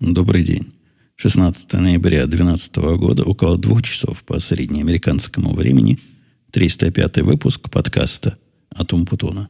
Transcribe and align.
Добрый 0.00 0.44
день. 0.44 0.72
16 1.16 1.72
ноября 1.72 2.28
2012 2.28 2.76
года, 3.00 3.24
около 3.24 3.58
двух 3.58 3.82
часов 3.82 4.22
по 4.22 4.38
среднеамериканскому 4.38 5.52
времени, 5.52 5.98
305 6.52 7.18
выпуск 7.22 7.68
подкаста 7.68 8.38
«Атум 8.70 9.06
Путуна». 9.06 9.48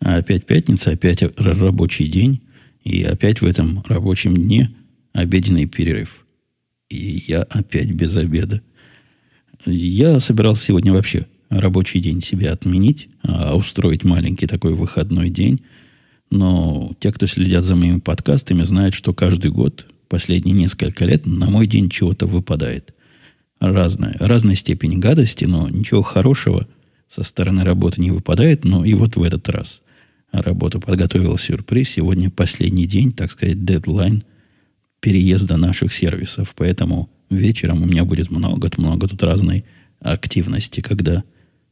Опять 0.00 0.46
пятница, 0.46 0.90
опять 0.90 1.22
рабочий 1.38 2.08
день. 2.08 2.40
И 2.84 3.02
опять 3.02 3.40
в 3.40 3.46
этом 3.46 3.82
рабочем 3.86 4.34
дне 4.34 4.74
обеденный 5.12 5.66
перерыв. 5.66 6.24
И 6.88 7.24
я 7.26 7.42
опять 7.42 7.90
без 7.90 8.16
обеда. 8.16 8.62
Я 9.66 10.18
собирался 10.20 10.64
сегодня 10.64 10.92
вообще 10.92 11.26
рабочий 11.50 12.00
день 12.00 12.22
себе 12.22 12.50
отменить, 12.50 13.08
а 13.22 13.54
устроить 13.54 14.04
маленький 14.04 14.46
такой 14.46 14.74
выходной 14.74 15.30
день. 15.30 15.60
Но 16.30 16.92
те, 17.00 17.12
кто 17.12 17.26
следят 17.26 17.64
за 17.64 17.76
моими 17.76 18.00
подкастами, 18.00 18.62
знают, 18.62 18.94
что 18.94 19.12
каждый 19.12 19.50
год, 19.50 19.86
последние 20.08 20.54
несколько 20.54 21.04
лет, 21.04 21.26
на 21.26 21.50
мой 21.50 21.66
день 21.66 21.90
чего-то 21.90 22.26
выпадает. 22.26 22.94
Разная, 23.58 24.16
разной 24.18 24.56
степени 24.56 24.96
гадости, 24.96 25.44
но 25.44 25.68
ничего 25.68 26.02
хорошего 26.02 26.66
со 27.08 27.24
стороны 27.24 27.62
работы 27.62 28.00
не 28.00 28.10
выпадает. 28.10 28.64
Но 28.64 28.84
и 28.84 28.94
вот 28.94 29.16
в 29.16 29.22
этот 29.22 29.48
раз– 29.48 29.82
работу 30.32 30.80
подготовил 30.80 31.36
сюрприз. 31.38 31.90
Сегодня 31.90 32.30
последний 32.30 32.86
день, 32.86 33.12
так 33.12 33.30
сказать, 33.30 33.64
дедлайн 33.64 34.24
переезда 35.00 35.56
наших 35.56 35.92
сервисов. 35.92 36.54
Поэтому 36.56 37.10
вечером 37.30 37.82
у 37.82 37.86
меня 37.86 38.04
будет 38.04 38.30
много-много 38.30 39.08
тут 39.08 39.22
разной 39.22 39.64
активности, 40.00 40.80
когда 40.80 41.24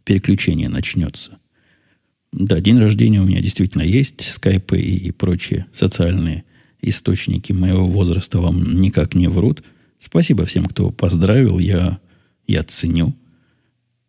переключение 0.05 0.69
начнется. 0.69 1.39
Да, 2.33 2.61
день 2.61 2.79
рождения 2.79 3.21
у 3.21 3.27
меня 3.27 3.41
действительно 3.41 3.83
есть. 3.83 4.21
Скайпы 4.21 4.79
и 4.81 5.11
прочие 5.13 5.67
социальные 5.73 6.45
источники 6.81 7.53
моего 7.53 7.87
возраста 7.87 8.41
вам 8.41 8.81
никак 8.81 9.15
не 9.15 9.29
врут. 9.29 9.63
Спасибо 9.99 10.45
всем, 10.45 10.67
кто 10.67 10.91
поздравил. 10.91 11.59
Я, 11.59 11.99
я 12.47 12.63
ценю. 12.63 13.15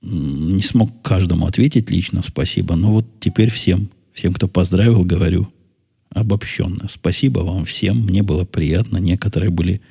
Не 0.01 0.61
смог 0.61 1.01
каждому 1.01 1.45
ответить 1.45 1.89
лично 1.89 2.21
спасибо, 2.21 2.75
но 2.75 2.93
вот 2.93 3.19
теперь 3.19 3.49
всем 3.49 3.89
Всем, 4.13 4.33
кто 4.33 4.47
поздравил, 4.47 5.03
говорю 5.03 5.51
обобщенно. 6.11 6.87
Спасибо 6.87 7.39
вам 7.39 7.65
всем. 7.65 8.05
Мне 8.05 8.23
было 8.23 8.45
приятно. 8.45 8.97
Некоторые 8.97 9.51
были 9.51 9.81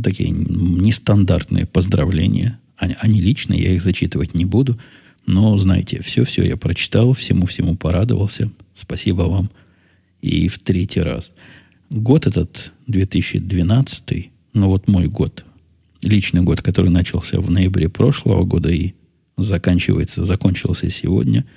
такие 0.00 0.30
нестандартные 0.30 1.66
поздравления. 1.66 2.58
Они, 2.76 2.94
они 3.00 3.20
личные, 3.20 3.62
я 3.62 3.72
их 3.72 3.82
зачитывать 3.82 4.34
не 4.34 4.44
буду. 4.44 4.78
Но, 5.26 5.56
знаете, 5.56 6.02
все-все 6.02 6.44
я 6.44 6.56
прочитал, 6.56 7.14
всему-всему 7.14 7.76
порадовался. 7.76 8.50
Спасибо 8.74 9.22
вам. 9.22 9.50
И 10.20 10.48
в 10.48 10.58
третий 10.58 11.00
раз. 11.00 11.32
Год 11.88 12.26
этот 12.26 12.72
2012, 12.86 14.30
ну 14.52 14.68
вот 14.68 14.88
мой 14.88 15.06
год, 15.06 15.44
личный 16.02 16.42
год, 16.42 16.60
который 16.60 16.90
начался 16.90 17.40
в 17.40 17.50
ноябре 17.50 17.88
прошлого 17.88 18.44
года 18.44 18.70
и 18.70 18.94
заканчивается, 19.36 20.24
закончился 20.24 20.90
сегодня– 20.90 21.46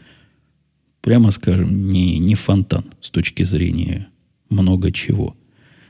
прямо 1.07 1.31
скажем, 1.31 1.89
не, 1.89 2.17
не 2.17 2.35
фонтан 2.35 2.83
с 2.99 3.09
точки 3.11 3.43
зрения 3.43 4.09
много 4.49 4.91
чего. 4.91 5.37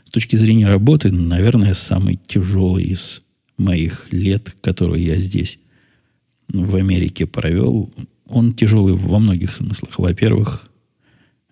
С 0.04 0.12
точки 0.12 0.36
зрения 0.36 0.68
работы, 0.68 1.12
наверное, 1.12 1.74
самый 1.74 2.20
тяжелый 2.28 2.84
из 2.84 3.24
моих 3.58 4.14
лет, 4.14 4.56
которые 4.62 5.04
я 5.04 5.16
здесь 5.16 5.58
в 6.50 6.76
Америке 6.76 7.26
провел. 7.26 7.92
Он 8.28 8.54
тяжелый 8.54 8.94
во 8.94 9.18
многих 9.18 9.56
смыслах. 9.56 9.98
Во-первых, 9.98 10.70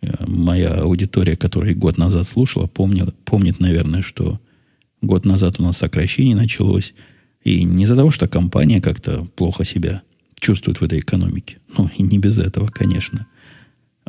э, 0.03 0.13
моя 0.27 0.81
аудитория, 0.81 1.35
которая 1.35 1.73
год 1.73 1.97
назад 1.97 2.27
слушала, 2.27 2.67
помнит, 2.67 3.15
помнит, 3.25 3.59
наверное, 3.59 4.03
что 4.03 4.39
год 5.01 5.25
назад 5.25 5.59
у 5.59 5.63
нас 5.63 5.79
сокращение 5.79 6.35
началось. 6.35 6.93
И 7.43 7.63
не 7.63 7.85
из-за 7.85 7.95
того, 7.95 8.11
что 8.11 8.27
компания 8.27 8.79
как-то 8.79 9.25
плохо 9.35 9.65
себя 9.65 10.03
чувствует 10.39 10.81
в 10.81 10.83
этой 10.83 10.99
экономике. 10.99 11.57
Ну, 11.75 11.89
и 11.97 12.03
не 12.03 12.19
без 12.19 12.37
этого, 12.37 12.67
конечно. 12.67 13.25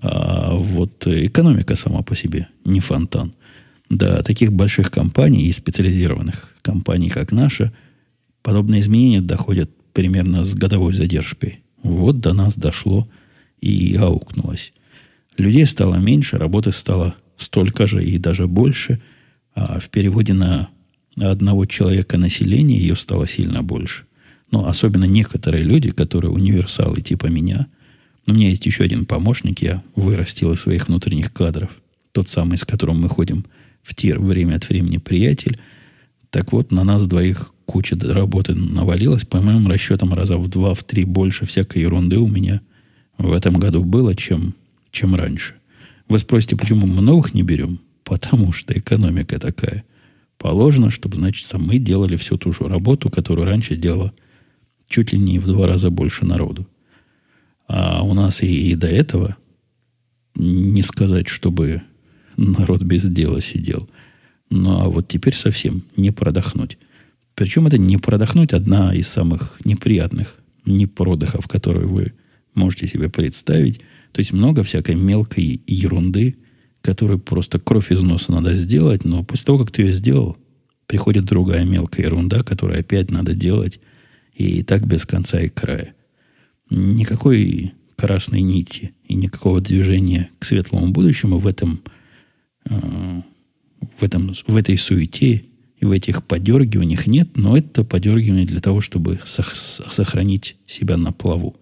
А 0.03 0.55
вот 0.55 1.07
экономика 1.07 1.75
сама 1.75 2.03
по 2.03 2.15
себе 2.15 2.49
не 2.65 2.81
фонтан. 2.81 3.34
До 3.89 4.23
таких 4.23 4.53
больших 4.53 4.91
компаний 4.91 5.47
и 5.47 5.53
специализированных 5.53 6.55
компаний, 6.62 7.09
как 7.09 7.33
наша, 7.33 7.73
подобные 8.43 8.81
изменения 8.81 9.21
доходят 9.21 9.71
примерно 9.93 10.45
с 10.45 10.55
годовой 10.55 10.95
задержкой. 10.95 11.61
Вот 11.83 12.21
до 12.21 12.33
нас 12.33 12.57
дошло 12.57 13.09
и 13.61 13.97
аукнулось. 13.97 14.73
Людей 15.39 15.67
стало 15.67 15.97
меньше, 15.97 16.37
работы 16.37 16.73
стало 16.73 17.15
столько 17.37 17.87
же 17.87 18.05
и 18.05 18.19
даже 18.19 18.47
больше, 18.47 19.01
а 19.55 19.78
в 19.78 19.89
переводе 19.89 20.33
на 20.34 20.69
одного 21.19 21.65
человека 21.67 22.19
населения 22.19 22.78
ее 22.78 22.97
стало 22.97 23.27
сильно 23.27 23.63
больше. 23.63 24.05
Но 24.51 24.67
особенно 24.67 25.05
некоторые 25.05 25.63
люди, 25.63 25.91
которые 25.91 26.31
универсалы 26.33 27.01
типа 27.01 27.27
меня– 27.27 27.69
у 28.27 28.33
меня 28.33 28.49
есть 28.49 28.67
еще 28.67 28.85
один 28.85 29.07
помощник, 29.07 29.63
я 29.63 29.83
вырастил 29.95 30.53
из 30.53 30.61
своих 30.61 30.89
внутренних 30.89 31.33
кадров. 31.33 31.71
Тот 32.13 32.29
самый, 32.29 32.59
с 32.59 32.65
которым 32.65 33.01
мы 33.01 33.09
ходим 33.09 33.45
в 33.83 33.95
тир 33.95 34.19
время 34.19 34.57
от 34.57 34.69
времени, 34.69 34.99
приятель. 34.99 35.59
Так 36.31 36.53
вот, 36.53 36.73
на 36.73 36.83
нас 36.83 37.07
двоих 37.07 37.53
куча 37.67 37.97
работы 38.01 38.55
навалилась. 38.55 39.25
По 39.25 39.41
моим 39.41 39.69
расчетам, 39.69 40.13
раза 40.13 40.37
в 40.39 40.49
два, 40.49 40.75
в 40.75 40.83
три 40.83 41.05
больше 41.05 41.47
всякой 41.47 41.83
ерунды 41.83 42.19
у 42.19 42.27
меня 42.27 42.61
в 43.17 43.33
этом 43.33 43.55
году 43.59 43.85
было, 43.85 44.15
чем, 44.15 44.55
чем 44.91 45.15
раньше. 45.15 45.55
Вы 46.09 46.19
спросите, 46.19 46.57
почему 46.57 46.87
мы 46.87 47.03
новых 47.03 47.33
не 47.33 47.43
берем? 47.43 47.81
Потому 48.05 48.53
что 48.53 48.77
экономика 48.77 49.39
такая. 49.39 49.85
Положено, 50.39 50.91
чтобы, 50.91 51.17
значит, 51.17 51.53
мы 51.55 51.79
делали 51.79 52.17
всю 52.17 52.37
ту 52.37 52.53
же 52.53 52.65
работу, 52.65 53.09
которую 53.09 53.47
раньше 53.47 53.77
делала 53.77 54.13
чуть 54.89 55.13
ли 55.13 55.19
не 55.19 55.39
в 55.39 55.47
два 55.47 55.67
раза 55.67 55.91
больше 55.91 56.25
народу. 56.27 56.67
А 57.69 58.03
у 58.03 58.15
нас 58.15 58.43
и, 58.43 58.71
и 58.71 58.75
до 58.75 58.87
этого 58.87 59.37
не 60.34 60.82
сказать, 60.82 61.28
чтобы 61.28 61.82
народ 62.37 62.82
без 62.82 63.04
дела 63.04 63.41
сидел. 63.41 63.88
Ну, 64.50 64.81
а 64.81 64.88
вот 64.88 65.09
теперь 65.09 65.34
совсем 65.34 65.84
не 65.97 66.10
продохнуть. 66.10 66.78
Причем 67.34 67.66
это 67.66 67.78
не 67.78 67.97
продохнуть 67.97 68.53
одна 68.53 68.94
из 68.94 69.09
самых 69.09 69.59
неприятных 69.65 70.37
непродыхов, 70.65 71.49
которые 71.49 71.87
вы 71.87 72.12
можете 72.54 72.87
себе 72.87 73.09
представить. 73.09 73.81
То 74.12 74.21
есть 74.21 74.33
много 74.33 74.62
всякой 74.62 74.94
мелкой 74.94 75.60
ерунды, 75.66 76.37
которую 76.81 77.19
просто 77.19 77.59
кровь 77.59 77.91
из 77.91 78.03
носа 78.03 78.33
надо 78.33 78.54
сделать, 78.54 79.04
но 79.04 79.25
после 79.25 79.47
того, 79.47 79.59
как 79.59 79.72
ты 79.72 79.83
ее 79.83 79.93
сделал, 79.93 80.37
приходит 80.87 81.25
другая 81.25 81.65
мелкая 81.65 82.06
ерунда, 82.06 82.43
которую 82.43 82.78
опять 82.78 83.10
надо 83.10 83.34
делать, 83.34 83.81
и 84.34 84.62
так 84.62 84.87
без 84.87 85.04
конца 85.04 85.41
и 85.41 85.48
края 85.48 85.96
никакой 86.71 87.72
красной 87.97 88.43
нити 88.43 88.93
и 89.04 89.15
никакого 89.15 89.60
движения 89.60 90.31
к 90.38 90.44
светлому 90.44 90.88
будущему 90.88 91.38
в 91.38 91.47
этом, 91.47 91.82
э, 92.69 93.22
в 93.99 94.03
этом, 94.03 94.32
в 94.47 94.56
этой 94.56 94.77
суете 94.77 95.44
и 95.78 95.84
в 95.84 95.91
этих 95.91 96.25
подергиваниях 96.25 97.06
нет, 97.06 97.37
но 97.37 97.56
это 97.56 97.84
подергивание 97.84 98.47
для 98.47 98.60
того, 98.60 98.81
чтобы 98.81 99.21
сох- 99.25 99.54
сохранить 99.54 100.56
себя 100.66 100.97
на 100.97 101.12
плаву. 101.12 101.56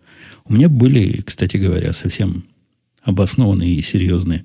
У 0.44 0.52
меня 0.52 0.68
были, 0.68 1.22
кстати 1.22 1.56
говоря, 1.56 1.92
совсем 1.92 2.44
обоснованные 3.02 3.74
и 3.74 3.82
серьезные 3.82 4.44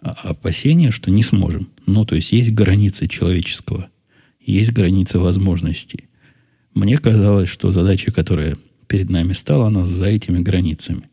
опасения, 0.00 0.90
что 0.90 1.10
не 1.10 1.22
сможем. 1.22 1.68
Ну, 1.86 2.04
то 2.04 2.14
есть 2.14 2.32
есть 2.32 2.52
границы 2.52 3.06
человеческого, 3.06 3.90
есть 4.40 4.72
границы 4.72 5.18
возможностей. 5.18 6.08
Мне 6.74 6.98
казалось, 6.98 7.48
что 7.48 7.72
задача, 7.72 8.12
которая 8.12 8.56
перед 8.90 9.08
нами 9.08 9.34
стала 9.34 9.68
она 9.68 9.84
за 9.84 10.06
этими 10.06 10.40
границами. 10.40 11.08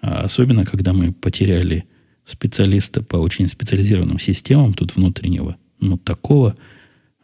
А 0.00 0.22
особенно, 0.22 0.64
когда 0.64 0.94
мы 0.94 1.12
потеряли 1.12 1.84
специалиста 2.24 3.02
по 3.02 3.16
очень 3.16 3.46
специализированным 3.46 4.18
системам 4.18 4.72
тут 4.72 4.96
внутреннего, 4.96 5.58
ну, 5.80 5.98
такого 5.98 6.56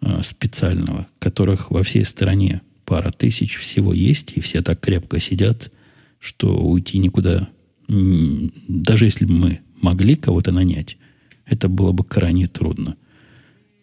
э, 0.02 0.22
специального, 0.22 1.06
которых 1.18 1.70
во 1.70 1.82
всей 1.82 2.04
стране 2.04 2.60
пара 2.84 3.10
тысяч 3.10 3.56
всего 3.56 3.94
есть, 3.94 4.32
и 4.36 4.40
все 4.40 4.60
так 4.60 4.80
крепко 4.80 5.18
сидят, 5.18 5.72
что 6.18 6.54
уйти 6.54 6.98
никуда, 6.98 7.48
даже 7.88 9.06
если 9.06 9.24
бы 9.24 9.32
мы 9.32 9.60
могли 9.80 10.14
кого-то 10.14 10.52
нанять, 10.52 10.98
это 11.46 11.70
было 11.70 11.92
бы 11.92 12.04
крайне 12.04 12.48
трудно. 12.48 12.96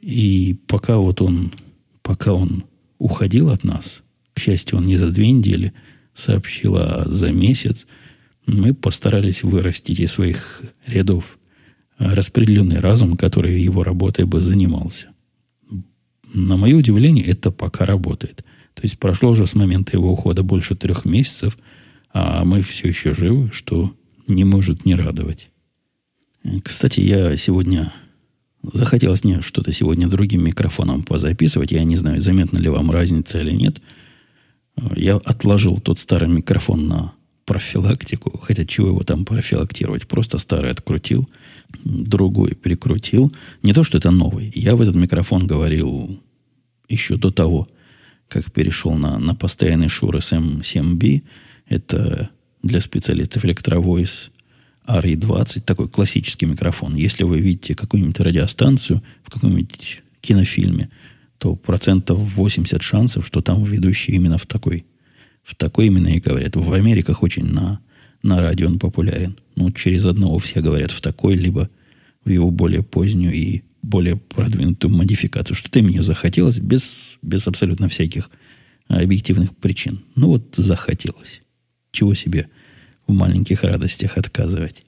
И 0.01 0.57
пока 0.67 0.97
вот 0.97 1.21
он, 1.21 1.53
пока 2.03 2.33
он 2.33 2.65
уходил 2.99 3.49
от 3.49 3.63
нас, 3.63 4.03
к 4.35 4.39
счастью, 4.39 4.77
он 4.77 4.85
не 4.85 4.97
за 4.97 5.09
две 5.09 5.31
недели– 5.31 5.73
сообщила 6.13 7.03
за 7.07 7.31
месяц, 7.31 7.85
мы 8.45 8.73
постарались 8.73 9.43
вырастить 9.43 9.99
из 9.99 10.11
своих 10.11 10.61
рядов 10.85 11.39
распределенный 11.97 12.79
разум, 12.79 13.15
который 13.15 13.61
его 13.61 13.83
работой 13.83 14.25
бы 14.25 14.41
занимался. 14.41 15.07
На 16.33 16.57
мое 16.57 16.75
удивление, 16.75 17.25
это 17.25 17.51
пока 17.51 17.85
работает. 17.85 18.43
То 18.73 18.81
есть 18.83 18.97
прошло 18.97 19.29
уже 19.29 19.45
с 19.45 19.53
момента 19.53 19.95
его 19.95 20.11
ухода 20.11 20.43
больше 20.43 20.75
трех 20.75 21.05
месяцев, 21.05 21.57
а 22.11 22.43
мы 22.43 22.61
все 22.61 22.87
еще 22.87 23.13
живы, 23.13 23.51
что 23.53 23.95
не 24.27 24.43
может 24.43 24.85
не 24.85 24.95
радовать. 24.95 25.49
Кстати, 26.63 27.01
я 27.01 27.37
сегодня... 27.37 27.93
Захотелось 28.71 29.25
мне 29.25 29.41
что-то 29.41 29.73
сегодня 29.73 30.07
другим 30.07 30.45
микрофоном 30.45 31.03
позаписывать. 31.03 31.73
Я 31.73 31.83
не 31.83 31.97
знаю, 31.97 32.21
заметна 32.21 32.59
ли 32.59 32.69
вам 32.69 32.91
разница 32.91 33.39
или 33.41 33.51
нет. 33.51 33.81
Я 34.95 35.17
отложил 35.17 35.79
тот 35.79 35.99
старый 35.99 36.29
микрофон 36.29 36.87
на 36.87 37.13
профилактику. 37.45 38.37
Хотя 38.39 38.65
чего 38.65 38.89
его 38.89 39.03
там 39.03 39.25
профилактировать? 39.25 40.07
Просто 40.07 40.37
старый 40.37 40.71
открутил, 40.71 41.29
другой 41.83 42.55
прикрутил. 42.55 43.31
Не 43.61 43.73
то, 43.73 43.83
что 43.83 43.97
это 43.97 44.11
новый. 44.11 44.51
Я 44.55 44.75
в 44.75 44.81
этот 44.81 44.95
микрофон 44.95 45.45
говорил 45.45 46.21
еще 46.89 47.17
до 47.17 47.31
того, 47.31 47.67
как 48.27 48.51
перешел 48.51 48.93
на, 48.93 49.19
на 49.19 49.35
постоянный 49.35 49.87
Shure 49.87 50.19
SM7B. 50.19 51.23
Это 51.67 52.29
для 52.61 52.81
специалистов 52.81 53.45
электровойс 53.45 54.31
RE20, 54.87 55.61
такой 55.61 55.87
классический 55.87 56.45
микрофон. 56.45 56.95
Если 56.95 57.23
вы 57.23 57.39
видите 57.39 57.75
какую-нибудь 57.75 58.19
радиостанцию 58.19 59.01
в 59.23 59.29
каком-нибудь 59.29 60.01
кинофильме, 60.21 60.89
то 61.43 61.57
процентов 61.57 62.19
80 62.21 62.81
шансов, 62.81 63.27
что 63.27 63.41
там 63.41 63.65
ведущий 63.65 64.13
именно 64.13 64.37
в 64.37 64.45
такой 64.45 64.85
в 65.43 65.55
такой 65.55 65.87
именно 65.87 66.07
и 66.07 66.21
говорят. 66.21 66.55
В 66.55 66.71
Америках 66.71 67.21
очень 67.21 67.43
на, 67.43 67.81
на 68.21 68.39
радио 68.39 68.67
он 68.69 68.79
популярен. 68.79 69.35
Ну, 69.57 69.69
через 69.71 70.05
одного 70.05 70.39
все 70.39 70.61
говорят 70.61 70.91
в 70.91 71.01
такой, 71.01 71.35
либо 71.35 71.69
в 72.23 72.29
его 72.29 72.49
более 72.49 72.81
позднюю 72.81 73.33
и 73.33 73.63
более 73.81 74.15
продвинутую 74.15 74.95
модификацию. 74.95 75.53
Что-то 75.53 75.83
мне 75.83 76.01
захотелось 76.01 76.59
без, 76.59 77.17
без 77.21 77.45
абсолютно 77.45 77.89
всяких 77.89 78.29
объективных 78.87 79.53
причин. 79.53 79.99
Ну 80.15 80.29
вот 80.29 80.55
захотелось. 80.55 81.41
Чего 81.91 82.13
себе 82.13 82.47
в 83.05 83.11
маленьких 83.11 83.65
радостях 83.65 84.17
отказывать. 84.17 84.83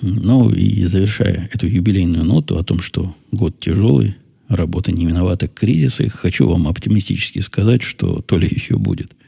Ну 0.00 0.50
и 0.50 0.84
завершая 0.84 1.50
эту 1.52 1.66
юбилейную 1.66 2.24
ноту 2.24 2.56
о 2.56 2.64
том, 2.64 2.80
что 2.80 3.14
год 3.30 3.60
тяжелый, 3.60 4.16
работа 4.48 4.92
не 4.92 5.06
виновата 5.06 5.48
кризисы, 5.48 6.08
хочу 6.08 6.48
вам 6.48 6.68
оптимистически 6.68 7.40
сказать, 7.40 7.82
что 7.82 8.20
то 8.20 8.38
ли 8.38 8.48
еще 8.50 8.76
будет– 8.78 9.14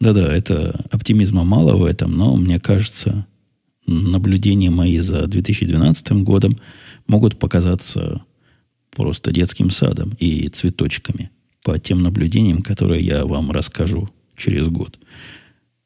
да-да, 0.00 0.34
это 0.34 0.86
оптимизма 0.90 1.44
мало 1.44 1.76
в 1.76 1.84
этом, 1.84 2.16
но 2.16 2.34
мне 2.34 2.58
кажется, 2.58 3.26
наблюдения 3.86 4.70
мои 4.70 4.98
за 4.98 5.26
2012 5.26 6.12
годом 6.22 6.58
могут 7.06 7.38
показаться 7.38 8.24
просто 8.90 9.30
детским 9.30 9.68
садом 9.68 10.14
и 10.18 10.48
цветочками 10.48 11.30
по 11.62 11.78
тем 11.78 11.98
наблюдениям, 11.98 12.62
которые 12.62 13.02
я 13.02 13.26
вам 13.26 13.50
расскажу 13.50 14.08
через 14.36 14.68
год. 14.68 14.98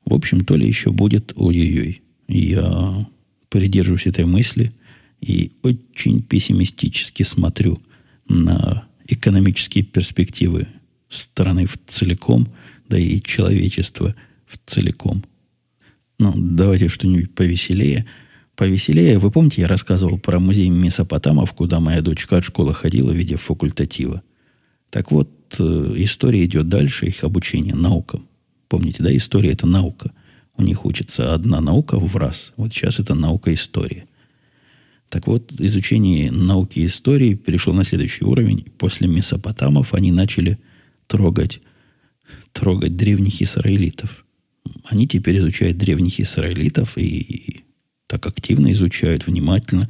В 0.05 0.15
общем, 0.15 0.45
то 0.45 0.55
ли 0.55 0.67
еще 0.67 0.93
будет 0.93 1.33
ой-ой-ой. 1.35 2.01
Я 2.29 3.09
придерживаюсь 3.49 4.07
этой 4.07 4.27
мысли 4.27 4.73
и 5.21 5.51
очень 5.63 6.23
пессимистически 6.23 7.25
смотрю 7.25 7.81
на 8.29 8.87
экономические 9.07 9.85
перспективы 9.85 10.69
страны 11.09 11.67
в 11.67 11.79
целиком– 11.87 12.49
да 12.89 12.99
и 12.99 13.21
человечество 13.23 14.15
в 14.47 14.59
целиком. 14.67 15.25
Ну, 16.19 16.33
давайте 16.37 16.89
что-нибудь 16.89 17.35
повеселее. 17.35 18.07
Повеселее. 18.57 19.19
Вы 19.19 19.31
помните, 19.31 19.63
я 19.63 19.69
рассказывал 19.69 20.19
про 20.19 20.39
музей 20.39 20.69
Месопотамов, 20.69 21.53
куда 21.53 21.81
моя 21.81 22.03
дочка 22.03 22.37
от 22.37 22.45
школы 22.45 22.73
ходила 22.73 23.11
в 23.11 23.17
виде 23.17 23.37
факультатива. 23.37 24.23
Так 24.91 25.11
вот, 25.11 25.31
э, 25.59 25.95
история 25.97 26.45
идет 26.45 26.69
дальше, 26.69 27.07
их 27.07 27.25
обучение 27.25 27.75
наукам. 27.75 28.29
Помните, 28.69 29.03
да, 29.03 29.15
история– 29.15 29.51
это 29.53 29.67
наука. 29.67 30.13
У 30.57 30.63
них 30.63 30.85
учится 30.85 31.35
одна 31.35 31.61
наука 31.61 31.99
в 31.99 32.15
раз. 32.15 32.53
Вот 32.57 32.73
сейчас 32.73 33.01
это 33.01 33.15
наука 33.15 33.53
история. 33.53 34.07
Так 35.15 35.29
вот, 35.29 35.53
изучение 35.61 36.33
науки 36.33 36.85
истории 36.85 37.35
перешло 37.35 37.73
на 37.73 37.85
следующий 37.85 38.25
уровень. 38.25 38.65
После 38.79 39.07
месопотамов 39.07 39.95
они 39.95 40.11
начали 40.11 40.59
трогать 41.07 41.61
трогать 42.51 42.97
древних 42.97 43.41
израилитов. 43.41 44.25
Они 44.83 45.07
теперь 45.07 45.39
изучают 45.39 45.79
древних 45.79 46.19
израилитов 46.19 46.99
и, 46.99 47.21
и 47.21 47.65
так 48.09 48.27
активно 48.27 48.73
изучают, 48.73 49.29
внимательно. 49.29 49.89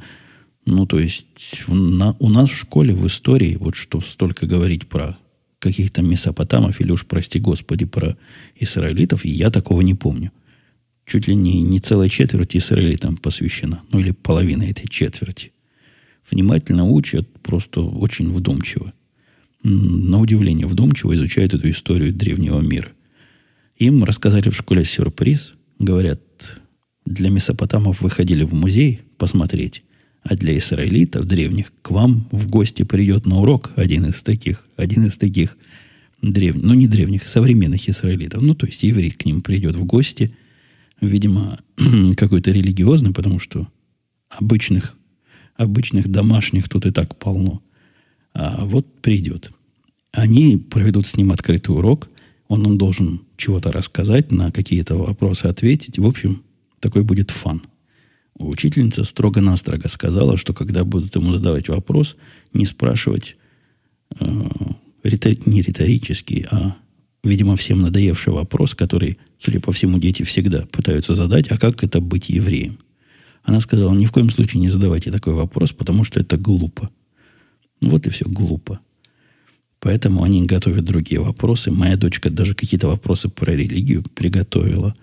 Ну, 0.67 0.85
то 0.85 0.99
есть 0.99 1.25
на, 1.67 2.15
у 2.19 2.29
нас 2.29 2.51
в 2.51 2.55
школе, 2.55 2.93
в 2.93 3.07
истории, 3.07 3.55
вот 3.55 3.75
что 3.75 4.01
столько 4.01 4.45
говорить 4.45 4.87
про 4.87 5.17
каких-то 5.57 6.03
месопотамов 6.03 6.79
или 6.79 6.91
уж, 6.91 7.03
прости 7.03 7.39
господи, 7.39 7.85
про 7.85 8.15
израилитов, 8.59 9.25
я 9.25 9.49
такого 9.49 9.81
не 9.81 9.95
помню. 9.95 10.31
Чуть 11.05 11.27
ли 11.27 11.35
не, 11.35 11.61
не 11.61 11.79
целая 11.79 12.09
четверть 12.09 12.57
израилитам 12.57 13.17
посвящена, 13.17 13.83
ну 13.91 13.99
или 13.99 14.11
половина 14.11 14.63
этой 14.63 14.87
четверти. 14.87 15.51
Внимательно 16.29 16.85
учат, 16.85 17.27
просто 17.41 17.81
очень 17.81 18.31
вдумчиво 18.31 18.93
на 19.65 20.19
удивление 20.19 20.67
вдумчиво 20.67 21.15
изучают 21.15 21.53
эту 21.55 21.69
историю 21.71 22.13
древнего 22.13 22.61
мира. 22.61 22.89
Им 23.77 24.03
рассказали 24.03 24.49
в 24.49 24.55
школе 24.55 24.85
сюрприз. 24.85 25.53
Говорят, 25.79 26.21
для 27.05 27.29
месопотамов 27.29 28.01
выходили 28.01 28.43
в 28.43 28.53
музей 28.53 29.01
посмотреть, 29.17 29.83
а 30.21 30.35
для 30.35 30.57
израилитов 30.57 31.25
древних 31.25 31.73
к 31.81 31.91
вам 31.91 32.27
в 32.31 32.47
гости 32.47 32.83
придет 32.83 33.25
на 33.25 33.39
урок 33.39 33.73
один 33.75 34.05
из 34.05 34.21
таких, 34.21 34.65
один 34.77 35.05
из 35.07 35.17
таких 35.17 35.57
древних, 36.21 36.63
ну 36.63 36.73
не 36.75 36.87
древних, 36.87 37.27
современных 37.27 37.89
израилитов. 37.89 38.41
Ну, 38.43 38.53
то 38.53 38.67
есть 38.67 38.83
еврей 38.83 39.11
к 39.11 39.25
ним 39.25 39.41
придет 39.41 39.75
в 39.75 39.83
гости, 39.83 40.35
видимо, 41.01 41.59
какой-то 42.17 42.51
религиозный, 42.51 43.13
потому 43.13 43.39
что 43.39 43.67
обычных, 44.29 44.95
обычных 45.55 46.07
домашних 46.09 46.69
тут 46.69 46.85
и 46.85 46.91
так 46.91 47.17
полно. 47.17 47.61
А 48.33 48.65
вот 48.65 49.01
придет. 49.01 49.51
Они 50.11 50.57
проведут 50.57 51.07
с 51.07 51.15
ним 51.15 51.31
открытый 51.31 51.75
урок. 51.75 52.09
Он 52.47 52.63
им 52.65 52.77
должен 52.77 53.21
чего-то 53.37 53.71
рассказать, 53.71 54.31
на 54.31 54.51
какие-то 54.51 54.95
вопросы 54.95 55.45
ответить. 55.45 55.99
В 55.99 56.05
общем, 56.05 56.43
такой 56.79 57.03
будет 57.03 57.31
фан. 57.31 57.61
Учительница 58.37 59.03
строго-настрого 59.03 59.87
сказала, 59.87 60.37
что 60.37 60.53
когда 60.53 60.83
будут 60.83 61.15
ему 61.15 61.31
задавать 61.31 61.69
вопрос, 61.69 62.17
не 62.53 62.65
спрашивать 62.65 63.37
э, 64.19 64.25
ритор, 65.03 65.35
не 65.45 65.61
риторический, 65.61 66.45
а, 66.51 66.75
видимо, 67.25 67.55
всем 67.55 67.81
надоевший 67.81 68.33
вопрос, 68.33 68.75
который, 68.75 69.17
судя 69.37 69.59
по 69.59 69.71
всему, 69.71 69.99
дети 69.99 70.23
всегда 70.23 70.65
пытаются 70.71 71.15
задать, 71.15 71.51
а 71.51 71.57
как 71.57 71.83
это 71.83 71.99
быть 71.99 72.29
евреем? 72.29 72.79
Она 73.43 73.59
сказала, 73.59 73.93
ни 73.93 74.05
в 74.05 74.11
коем 74.11 74.29
случае 74.29 74.61
не 74.61 74.69
задавайте 74.69 75.11
такой 75.11 75.33
вопрос, 75.33 75.71
потому 75.71 76.03
что 76.03 76.19
это 76.19 76.37
глупо. 76.37 76.89
Ну, 77.81 77.89
вот 77.89 78.07
и 78.07 78.09
все, 78.09 78.25
глупо. 78.27 78.79
Поэтому 79.79 80.23
они 80.23 80.45
готовят 80.45 80.83
другие 80.83 81.19
вопросы. 81.19 81.69
Моя 81.69 81.95
дочка 81.95 82.29
даже 82.29 82.55
какие-то 82.55 82.87
вопросы 82.87 83.29
про 83.29 83.51
религию 83.51 84.03
приготовила. 84.15 84.95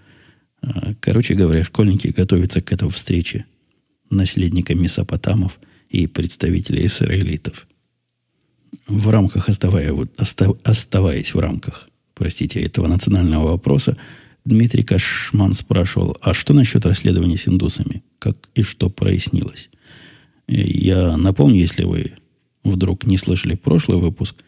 А, 0.60 0.94
короче 0.98 1.34
говоря, 1.34 1.62
школьники 1.62 2.08
готовятся 2.08 2.60
к 2.60 2.72
этой 2.72 2.90
встрече 2.90 3.44
наследника 4.10 4.74
месопотамов 4.74 5.60
и 5.88 6.06
представителей 6.06 6.86
израилитов. 6.86 7.68
В 8.88 9.08
рамках, 9.10 9.48
оставая, 9.48 9.94
оставаясь 10.64 11.34
в 11.34 11.38
рамках, 11.38 11.88
простите, 12.22 12.60
этого 12.60 12.86
национального 12.86 13.50
вопроса, 13.50 13.96
Дмитрий 14.44 14.84
Кашман 14.84 15.52
спрашивал, 15.52 16.16
а 16.20 16.34
что 16.34 16.54
насчет 16.54 16.86
расследования 16.86 17.36
с 17.36 17.48
индусами? 17.48 18.02
Как 18.18 18.36
и 18.54 18.62
что 18.62 18.90
прояснилось? 18.90 19.70
Я 20.46 21.16
напомню, 21.16 21.58
если 21.60 21.84
вы 21.84 22.12
вдруг 22.64 23.04
не 23.04 23.18
слышали 23.18 23.54
прошлый 23.54 23.98
выпуск– 23.98 24.36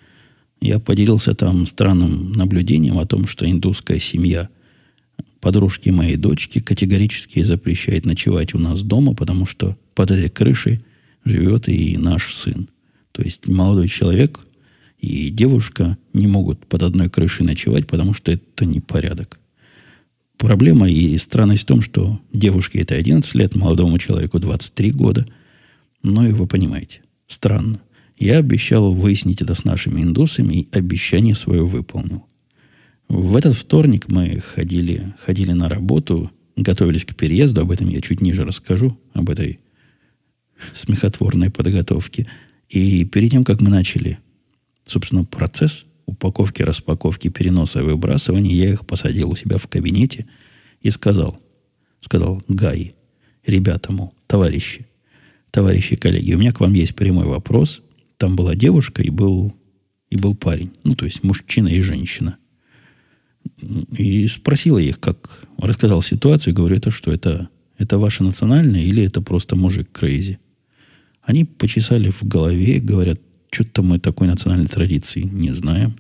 я 0.65 0.79
поделился 0.79 1.35
там 1.35 1.67
странным 1.67 2.33
наблюдением 2.33 2.99
о 2.99 3.05
том, 3.05 3.27
что 3.27 3.49
индусская 3.49 4.01
семья 4.01 4.49
подружки 5.41 5.91
моей 5.91 6.17
дочки 6.17 6.59
категорически 6.59 7.43
запрещает 7.43 8.07
ночевать 8.07 8.55
у 8.55 8.59
нас 8.59 8.83
дома, 8.83 9.15
потому 9.15 9.45
что 9.45 9.77
под 9.95 10.11
этой 10.11 10.31
крышей 10.31 10.81
живет 11.23 11.69
и 11.69 11.99
наш 11.99 12.33
сын. 12.35 12.69
То 13.13 13.23
есть 13.23 13.47
молодой 13.47 13.89
человек 13.89 14.41
и 15.05 15.29
девушка 15.29 15.99
не 16.15 16.27
могут 16.27 16.67
под 16.67 16.83
одной 16.83 17.11
крышей 17.11 17.45
ночевать, 17.45 17.87
потому 17.87 18.15
что 18.15 18.33
это 18.33 18.65
непорядок. 18.65 19.39
Проблема 20.39 20.91
и 20.91 21.17
странность 21.19 21.65
в 21.65 21.67
том, 21.67 21.83
что 21.83 22.21
девушке 22.33 22.81
это 22.81 22.95
11 22.95 23.35
лет, 23.35 23.55
молодому 23.55 23.99
человеку 23.99 24.39
23 24.39 24.91
года. 24.93 25.27
Ну 26.03 26.27
и 26.27 26.33
вы 26.33 26.47
понимаете, 26.47 27.03
странно. 27.27 27.81
Я 28.19 28.39
обещал 28.39 28.93
выяснить 28.95 29.43
это 29.43 29.55
с 29.55 29.65
нашими 29.65 30.01
индусами, 30.01 30.55
и 30.55 30.69
обещание 30.73 31.35
свое 31.35 31.65
выполнил. 31.65 32.27
В 33.09 33.37
этот 33.37 33.55
вторник 33.57 34.09
мы 34.09 34.41
ходили, 34.41 35.15
ходили 35.19 35.53
на 35.53 35.69
работу, 35.69 36.31
готовились 36.57 37.05
к 37.05 37.15
переезду, 37.15 37.61
об 37.61 37.71
этом 37.71 37.89
я 37.89 38.01
чуть 38.01 38.23
ниже 38.23 38.45
расскажу, 38.45 38.99
об 39.13 39.29
этой 39.29 39.61
смехотворной 40.73 41.51
подготовки. 41.51 42.27
И 42.71 43.05
перед 43.05 43.33
тем, 43.33 43.45
как 43.45 43.61
мы 43.61 43.69
начали, 43.69 44.19
собственно, 44.85 45.25
процесс 45.25 45.87
упаковки, 46.07 46.63
распаковки, 46.63 47.29
переноса 47.29 47.81
и 47.81 47.83
выбрасывания, 47.83 48.55
я 48.55 48.73
их 48.73 48.87
посадил 48.87 49.31
у 49.31 49.37
себя 49.37 49.59
в 49.59 49.67
кабинете 49.67 50.27
и 50.81 50.91
сказал, 50.91 51.39
сказал 52.01 52.43
Гай, 52.49 52.95
ребята, 53.47 53.93
мол, 53.93 54.15
товарищи, 54.27 54.87
товарищи 55.51 55.97
коллеги, 55.97 56.35
у 56.35 56.39
меня 56.39 56.53
к 56.53 56.61
вам 56.61 56.73
есть 56.75 56.95
прямой 56.95 57.27
вопрос. 57.27 57.83
Там 58.17 58.37
была 58.37 58.55
девушка 58.55 59.03
и 59.03 59.11
был, 59.11 59.55
и 60.11 60.17
был 60.17 60.35
парень. 60.35 60.73
Ну, 60.85 60.95
то 60.95 61.05
есть 61.05 61.23
мужчина 61.23 61.69
и 61.69 61.81
женщина. 61.81 62.37
И 63.97 64.27
спросила 64.27 64.79
их, 64.79 65.01
как 65.01 65.47
рассказал 65.59 66.03
ситуацию, 66.03 66.55
говорю, 66.55 66.77
это 66.77 66.91
что, 66.91 67.13
это, 67.13 67.49
это 67.79 67.99
ваше 67.99 68.25
национальное 68.25 68.83
или 68.83 69.05
это 69.05 69.21
просто 69.21 69.57
мужик 69.57 69.91
крейзи? 69.93 70.39
Они 71.23 71.45
почесали 71.45 72.11
в 72.11 72.23
голове, 72.23 72.81
говорят, 72.81 73.21
что-то 73.55 73.83
мы 73.83 73.99
такой 73.99 74.27
национальной 74.27 74.67
традиции 74.67 75.23
не 75.23 75.53
знаем. 75.53 75.97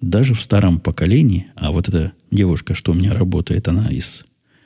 Даже 0.00 0.34
в 0.34 0.40
старом 0.40 0.80
поколении, 0.80 1.46
а 1.54 1.72
вот 1.72 1.88
эта 1.88 2.12
девушка, 2.30 2.74
что 2.74 2.92
у 2.92 2.94
меня 2.94 3.12
работает, 3.12 3.68
она 3.68 3.88
из, 3.90 4.24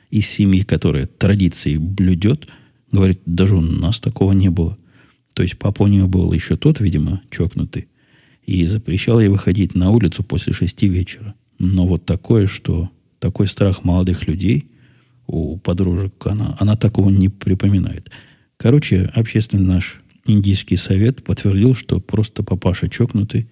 из 0.09 0.27
семьи, 0.27 0.61
которая 0.61 1.07
традиции 1.07 1.77
блюдет, 1.77 2.47
говорит, 2.91 3.21
даже 3.25 3.55
у 3.55 3.61
нас 3.61 3.99
такого 3.99 4.31
не 4.33 4.49
было. 4.49 4.77
То 5.33 5.43
есть 5.43 5.57
папа 5.57 5.83
у 5.83 5.87
нее 5.87 6.05
был 6.05 6.31
еще 6.33 6.55
тот, 6.55 6.79
видимо, 6.79 7.21
чокнутый, 7.31 7.87
и 8.45 8.65
запрещал 8.65 9.19
ей 9.19 9.29
выходить 9.29 9.73
на 9.73 9.89
улицу 9.89 10.23
после 10.23 10.53
шести 10.53 10.87
вечера. 10.87 11.33
Но 11.57 11.87
вот 11.87 12.05
такое, 12.05 12.45
что 12.45 12.89
такой 13.19 13.47
страх 13.47 13.83
молодых 13.83 14.27
людей 14.27 14.69
у 15.25 15.57
подружек, 15.57 16.13
она, 16.27 16.55
она 16.59 16.75
такого 16.75 17.09
не 17.09 17.29
припоминает. 17.29 18.11
Короче, 18.57 19.09
общественный 19.15 19.65
наш 19.65 20.02
индийский 20.25 20.77
совет 20.77 21.23
подтвердил, 21.23 21.75
что 21.75 21.99
просто 21.99 22.43
папаша 22.43 22.89
чокнутый, 22.89 23.47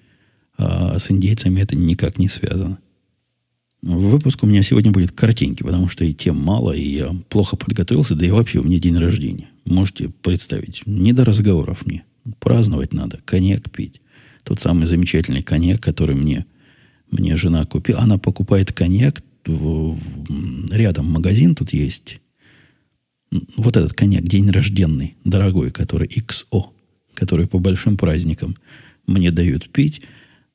а 0.57 0.99
с 0.99 1.11
индейцами 1.11 1.61
это 1.61 1.75
никак 1.75 2.17
не 2.17 2.27
связано. 2.27 2.79
Выпуск 3.81 4.43
у 4.43 4.47
меня 4.47 4.61
сегодня 4.61 4.91
будет 4.91 5.11
картинки, 5.11 5.63
потому 5.63 5.89
что 5.89 6.05
и 6.05 6.13
тем 6.13 6.37
мало, 6.37 6.71
и 6.71 6.87
я 6.87 7.15
плохо 7.29 7.55
подготовился, 7.55 8.15
да 8.15 8.25
и 8.25 8.29
вообще 8.29 8.59
у 8.59 8.63
меня 8.63 8.79
день 8.79 8.97
рождения. 8.97 9.49
Можете 9.65 10.09
представить, 10.09 10.83
не 10.85 11.13
до 11.13 11.25
разговоров 11.25 11.85
мне. 11.85 12.03
Праздновать 12.39 12.93
надо, 12.93 13.19
коньяк 13.25 13.71
пить. 13.71 14.01
Тот 14.43 14.59
самый 14.59 14.85
замечательный 14.85 15.41
коньяк, 15.41 15.81
который 15.81 16.15
мне, 16.15 16.45
мне 17.09 17.35
жена 17.37 17.65
купила. 17.65 17.99
Она 17.99 18.19
покупает 18.19 18.71
коньяк, 18.71 19.23
в, 19.45 19.95
в, 19.95 20.71
рядом 20.71 21.07
магазин 21.07 21.55
тут 21.55 21.73
есть 21.73 22.20
вот 23.31 23.77
этот 23.77 23.93
коньяк, 23.93 24.23
день 24.23 24.49
рожденный, 24.49 25.15
дорогой, 25.23 25.71
который 25.71 26.07
XO, 26.07 26.65
который 27.13 27.47
по 27.47 27.59
большим 27.59 27.97
праздникам 27.97 28.55
мне 29.07 29.31
дают 29.31 29.69
пить. 29.69 30.01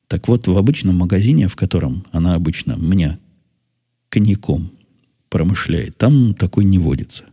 Так 0.07 0.27
вот, 0.27 0.47
в 0.47 0.57
обычном 0.57 0.95
магазине, 0.95 1.47
в 1.47 1.55
котором 1.55 2.05
она 2.11 2.35
обычно 2.35 2.77
мне 2.77 3.19
коньяком 4.09 4.71
промышляет, 5.29 5.97
там 5.97 6.33
такой 6.33 6.63
не 6.63 6.79
водится. 6.79 7.25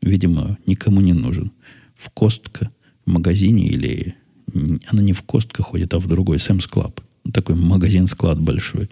Видимо, 0.00 0.58
никому 0.66 1.00
не 1.00 1.12
нужен. 1.12 1.52
В 1.94 2.10
Costco, 2.10 2.70
в 3.04 3.10
магазине 3.10 3.68
или... 3.68 4.14
Она 4.88 5.02
не 5.02 5.12
в 5.12 5.22
Costco 5.22 5.62
ходит, 5.62 5.94
а 5.94 5.98
в 5.98 6.06
другой, 6.06 6.38
Sam's 6.38 6.66
Club. 6.66 7.00
Такой 7.32 7.54
магазин-склад 7.54 8.40
большой. 8.40 8.90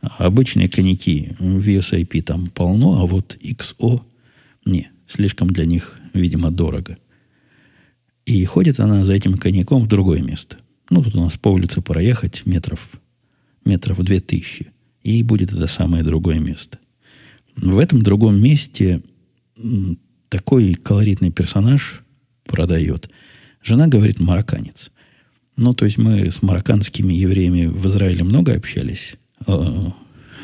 Обычные 0.00 0.68
коньяки 0.68 1.34
в 1.38 1.66
VSOP 1.66 2.22
там 2.22 2.48
полно, 2.48 3.00
а 3.00 3.06
вот 3.06 3.36
XO 3.40 4.02
не. 4.64 4.91
Слишком 5.06 5.50
для 5.50 5.64
них, 5.64 5.98
видимо, 6.14 6.50
дорого. 6.50 6.98
И 8.24 8.44
ходит 8.44 8.80
она 8.80 9.04
за 9.04 9.14
этим 9.14 9.36
коньяком 9.36 9.82
в 9.82 9.88
другое 9.88 10.22
место. 10.22 10.58
Ну, 10.90 11.02
тут 11.02 11.14
у 11.16 11.20
нас 11.20 11.36
по 11.36 11.48
улице 11.48 11.80
проехать 11.80 12.46
метров, 12.46 12.88
метров 13.64 14.02
две 14.02 14.20
тысячи. 14.20 14.72
И 15.02 15.22
будет 15.22 15.52
это 15.52 15.66
самое 15.66 16.04
другое 16.04 16.38
место. 16.38 16.78
В 17.56 17.78
этом 17.78 18.02
другом 18.02 18.40
месте 18.40 19.02
такой 20.28 20.74
колоритный 20.74 21.30
персонаж 21.30 22.02
продает. 22.44 23.10
Жена 23.62 23.86
говорит 23.88 24.18
марокканец. 24.18 24.90
Ну, 25.56 25.74
то 25.74 25.84
есть 25.84 25.98
мы 25.98 26.30
с 26.30 26.42
марокканскими 26.42 27.12
евреями 27.12 27.66
в 27.66 27.86
Израиле 27.86 28.24
много 28.24 28.54
общались. 28.54 29.16
Э, 29.46 29.90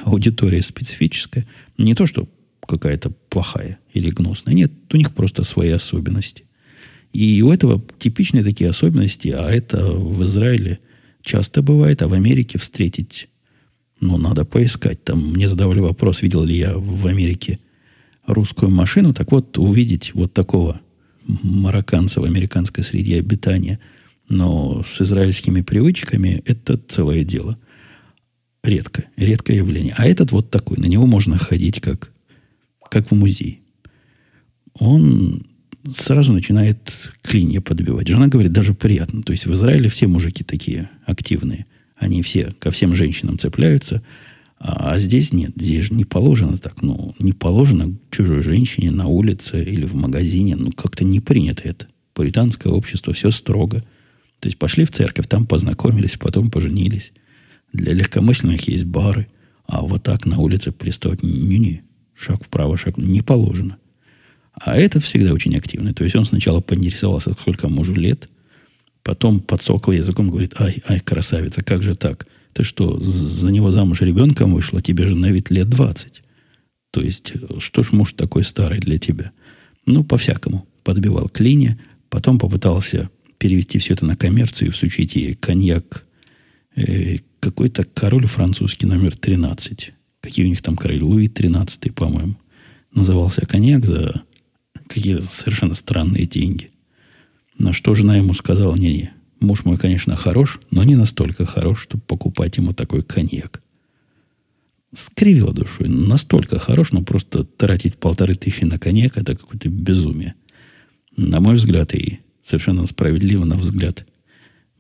аудитория 0.05 0.63
специфическая. 0.63 1.47
Не 1.79 1.95
то, 1.95 2.07
что 2.07 2.29
какая-то 2.69 3.11
плохая 3.31 3.79
или 3.93 4.11
гнусная. 4.11 4.55
Нет, 4.55 4.73
у 4.93 4.97
них 4.97 5.15
просто 5.15 5.43
свои 5.43 5.71
особенности. 5.71 6.45
И 7.13 7.43
у 7.43 7.51
этого 7.51 7.83
типичные 7.99 8.45
такие 8.45 8.71
особенности, 8.71 9.29
а 9.29 9.51
это 9.51 9.91
в 9.93 10.23
Израиле 10.25 10.79
часто 11.23 11.63
бывает, 11.63 12.03
а 12.03 12.09
в 12.09 12.13
Америке 12.13 12.59
встретить, 12.59 13.29
ну, 14.01 14.19
надо 14.19 14.45
поискать. 14.45 15.03
Там 15.05 15.33
мне 15.33 15.49
задавали 15.49 15.81
вопрос, 15.81 16.23
видел 16.23 16.45
ли 16.45 16.57
я 16.57 16.75
в 16.77 17.07
Америке 17.07 17.59
русскую 18.27 18.71
машину. 18.71 19.15
Так 19.15 19.33
вот, 19.33 19.59
увидеть 19.59 20.15
вот 20.15 20.35
такого 20.35 20.81
марокканца 21.27 22.21
в 22.21 22.25
американской 22.25 22.85
среде 22.85 23.19
обитания, 23.19 23.81
но 24.29 24.83
с 24.87 25.01
израильскими 25.01 25.63
привычками, 25.63 26.43
это 26.45 26.77
целое 26.77 27.25
дело. 27.25 27.59
Редко, 28.63 29.05
редкое 29.17 29.57
явление. 29.57 29.95
А 29.97 30.07
этот 30.07 30.33
вот 30.33 30.51
такой, 30.51 30.77
на 30.77 30.87
него 30.87 31.07
можно 31.07 31.39
ходить 31.39 31.81
как 31.81 32.13
как 32.91 33.11
в 33.11 33.15
музее. 33.15 33.59
Он 34.75 35.47
сразу 35.93 36.33
начинает 36.33 36.93
клинья 37.23 37.61
подбивать. 37.61 38.09
Жена 38.09 38.29
говорит, 38.29 38.53
даже 38.53 38.75
приятно. 38.75 39.23
То 39.23 39.33
есть 39.33 39.47
в 39.47 39.53
Израиле 39.53 39.89
все 39.89 40.07
мужики 40.07 40.45
такие 40.45 40.91
активные. 41.05 41.67
Они 41.97 42.23
все 42.23 42.55
ко 42.59 42.71
всем 42.71 42.95
женщинам 42.95 43.39
цепляются. 43.39 44.03
А, 44.59 44.93
а 44.93 44.99
здесь 44.99 45.33
нет. 45.33 45.53
Здесь 45.57 45.87
же 45.87 45.95
не 45.95 46.05
положено 46.05 46.57
так. 46.59 46.83
Ну, 46.83 47.15
не 47.19 47.33
положено 47.33 47.97
чужой 48.11 48.43
женщине 48.43 48.91
на 48.91 49.07
улице 49.07 49.63
или 49.63 49.85
в 49.85 49.95
магазине. 49.95 50.57
Ну, 50.57 50.73
как-то 50.73 51.05
не 51.05 51.21
принято 51.21 51.63
это. 51.65 51.87
Пуританское 52.15 52.73
общество, 52.73 53.13
все 53.13 53.31
строго. 53.31 53.81
То 54.41 54.47
есть 54.47 54.59
пошли 54.59 54.85
в 54.85 54.91
церковь, 54.91 55.27
там 55.27 55.47
познакомились, 55.47 56.17
потом 56.17 56.51
поженились. 56.51 57.13
Для 57.73 57.93
легкомысленных 57.93 58.69
есть 58.69 58.85
бары. 58.85 59.27
А 59.67 59.83
вот 59.83 60.05
так 60.05 60.25
на 60.27 60.39
улице 60.39 60.73
приставать 60.73 61.23
не-не. 61.23 61.83
Шаг 62.19 62.45
вправо, 62.45 62.77
шаг 62.77 62.99
не 62.99 63.23
положено. 63.23 63.79
А 64.55 64.77
этот 64.77 65.05
всегда 65.05 65.33
очень 65.33 65.57
активный. 65.57 65.95
То 65.95 66.03
есть 66.03 66.17
он 66.17 66.25
сначала 66.25 66.61
поинтересовался, 66.61 67.33
сколько 67.33 67.69
мужу 67.69 67.95
лет, 67.95 68.29
потом 69.05 69.41
подсокал 69.41 69.95
языком, 69.95 70.31
говорит, 70.31 70.61
ай, 70.61 70.83
ай, 70.89 70.99
красавица, 70.99 71.63
как 71.63 71.83
же 71.83 71.95
так? 71.95 72.27
Ты 72.55 72.65
что, 72.65 72.99
за 72.99 73.53
него 73.53 73.71
замуж 73.71 74.01
ребенком 74.01 74.55
вышла, 74.55 74.83
тебе 74.83 75.07
же 75.07 75.15
на 75.15 75.31
вид 75.31 75.51
лет 75.51 75.69
20. 75.69 76.23
То 76.91 77.01
есть, 77.03 77.35
что 77.59 77.83
ж 77.85 77.93
муж 77.93 78.15
такой 78.15 78.43
старый 78.43 78.81
для 78.81 78.99
тебя? 78.99 79.31
Ну, 79.87 80.03
по-всякому. 80.03 80.67
Подбивал 80.83 81.29
клине, 81.29 81.79
потом 82.09 82.41
попытался 82.41 83.11
перевести 83.39 83.79
все 83.79 83.95
это 83.95 84.07
на 84.07 84.17
коммерцию 84.17 84.69
и 84.69 84.71
всучить 84.73 85.15
ей 85.15 85.35
коньяк. 85.35 86.05
Э, 86.75 87.19
какой-то 87.39 87.85
король 87.85 88.27
французский 88.27 88.87
номер 88.87 89.17
13 89.17 89.93
какие 90.29 90.45
у 90.45 90.49
них 90.49 90.61
там 90.61 90.77
короли, 90.77 91.01
Луи 91.01 91.27
13, 91.27 91.95
по-моему, 91.95 92.37
назывался 92.93 93.47
коньяк 93.47 93.87
за 93.87 94.23
какие-то 94.87 95.23
совершенно 95.23 95.73
странные 95.73 96.27
деньги. 96.27 96.71
На 97.57 97.73
что 97.73 97.95
жена 97.95 98.17
ему 98.17 98.35
сказала, 98.35 98.77
не-не, 98.77 99.13
муж 99.41 99.65
мой, 99.65 99.79
конечно, 99.79 100.17
хорош, 100.17 100.61
но 100.71 100.85
не 100.85 100.97
настолько 100.97 101.47
хорош, 101.47 101.83
чтобы 101.83 102.03
покупать 102.03 102.59
ему 102.59 102.75
такой 102.75 103.03
коньяк. 103.03 103.63
Скривила 104.93 105.55
душой. 105.55 105.89
Настолько 105.89 106.59
хорош, 106.59 106.93
но 106.93 107.03
просто 107.03 107.45
тратить 107.45 107.97
полторы 107.97 108.35
тысячи 108.35 108.65
на 108.65 108.79
коньяк– 108.79 109.17
это 109.17 109.35
какое-то 109.35 109.71
безумие. 109.71 110.35
На 111.17 111.41
мой 111.41 111.55
взгляд, 111.55 111.95
и 111.95 112.21
совершенно 112.43 112.85
справедливо 112.85 113.45
на 113.45 113.57
взгляд 113.57 114.07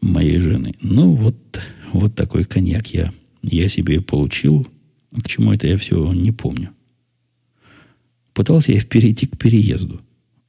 моей 0.02 0.40
жены. 0.40 0.74
Ну, 0.82 1.12
вот, 1.12 1.60
вот 1.92 2.14
такой 2.14 2.44
коньяк 2.44 2.88
я, 2.88 3.14
я 3.42 3.68
себе 3.70 3.96
и 3.96 4.00
получил– 4.00 4.68
к 5.20 5.28
чему 5.28 5.52
это 5.52 5.66
я 5.66 5.76
все 5.76 6.12
не 6.12 6.32
помню. 6.32 6.70
Пытался 8.32 8.72
я 8.72 8.82
перейти 8.82 9.26
к 9.26 9.36
переезду. 9.36 10.00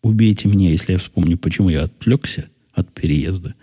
Убейте 0.01 0.47
меня, 0.47 0.69
если 0.69 0.93
я 0.93 0.97
вспомню, 0.97 1.37
почему 1.37 1.69
я 1.69 1.83
отвлекся 1.83 2.47
от 2.73 2.93
переезда. 2.93 3.55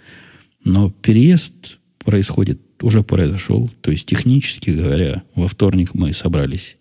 Но 0.64 0.90
переезд 0.90 1.78
происходит, 1.98 2.60
уже 2.82 3.02
произошел. 3.02 3.70
То 3.80 3.90
есть, 3.90 4.06
технически 4.06 4.70
говоря, 4.70 5.22
во 5.34 5.48
вторник 5.48 5.94
мы 5.94 6.12
собрались 6.12 6.76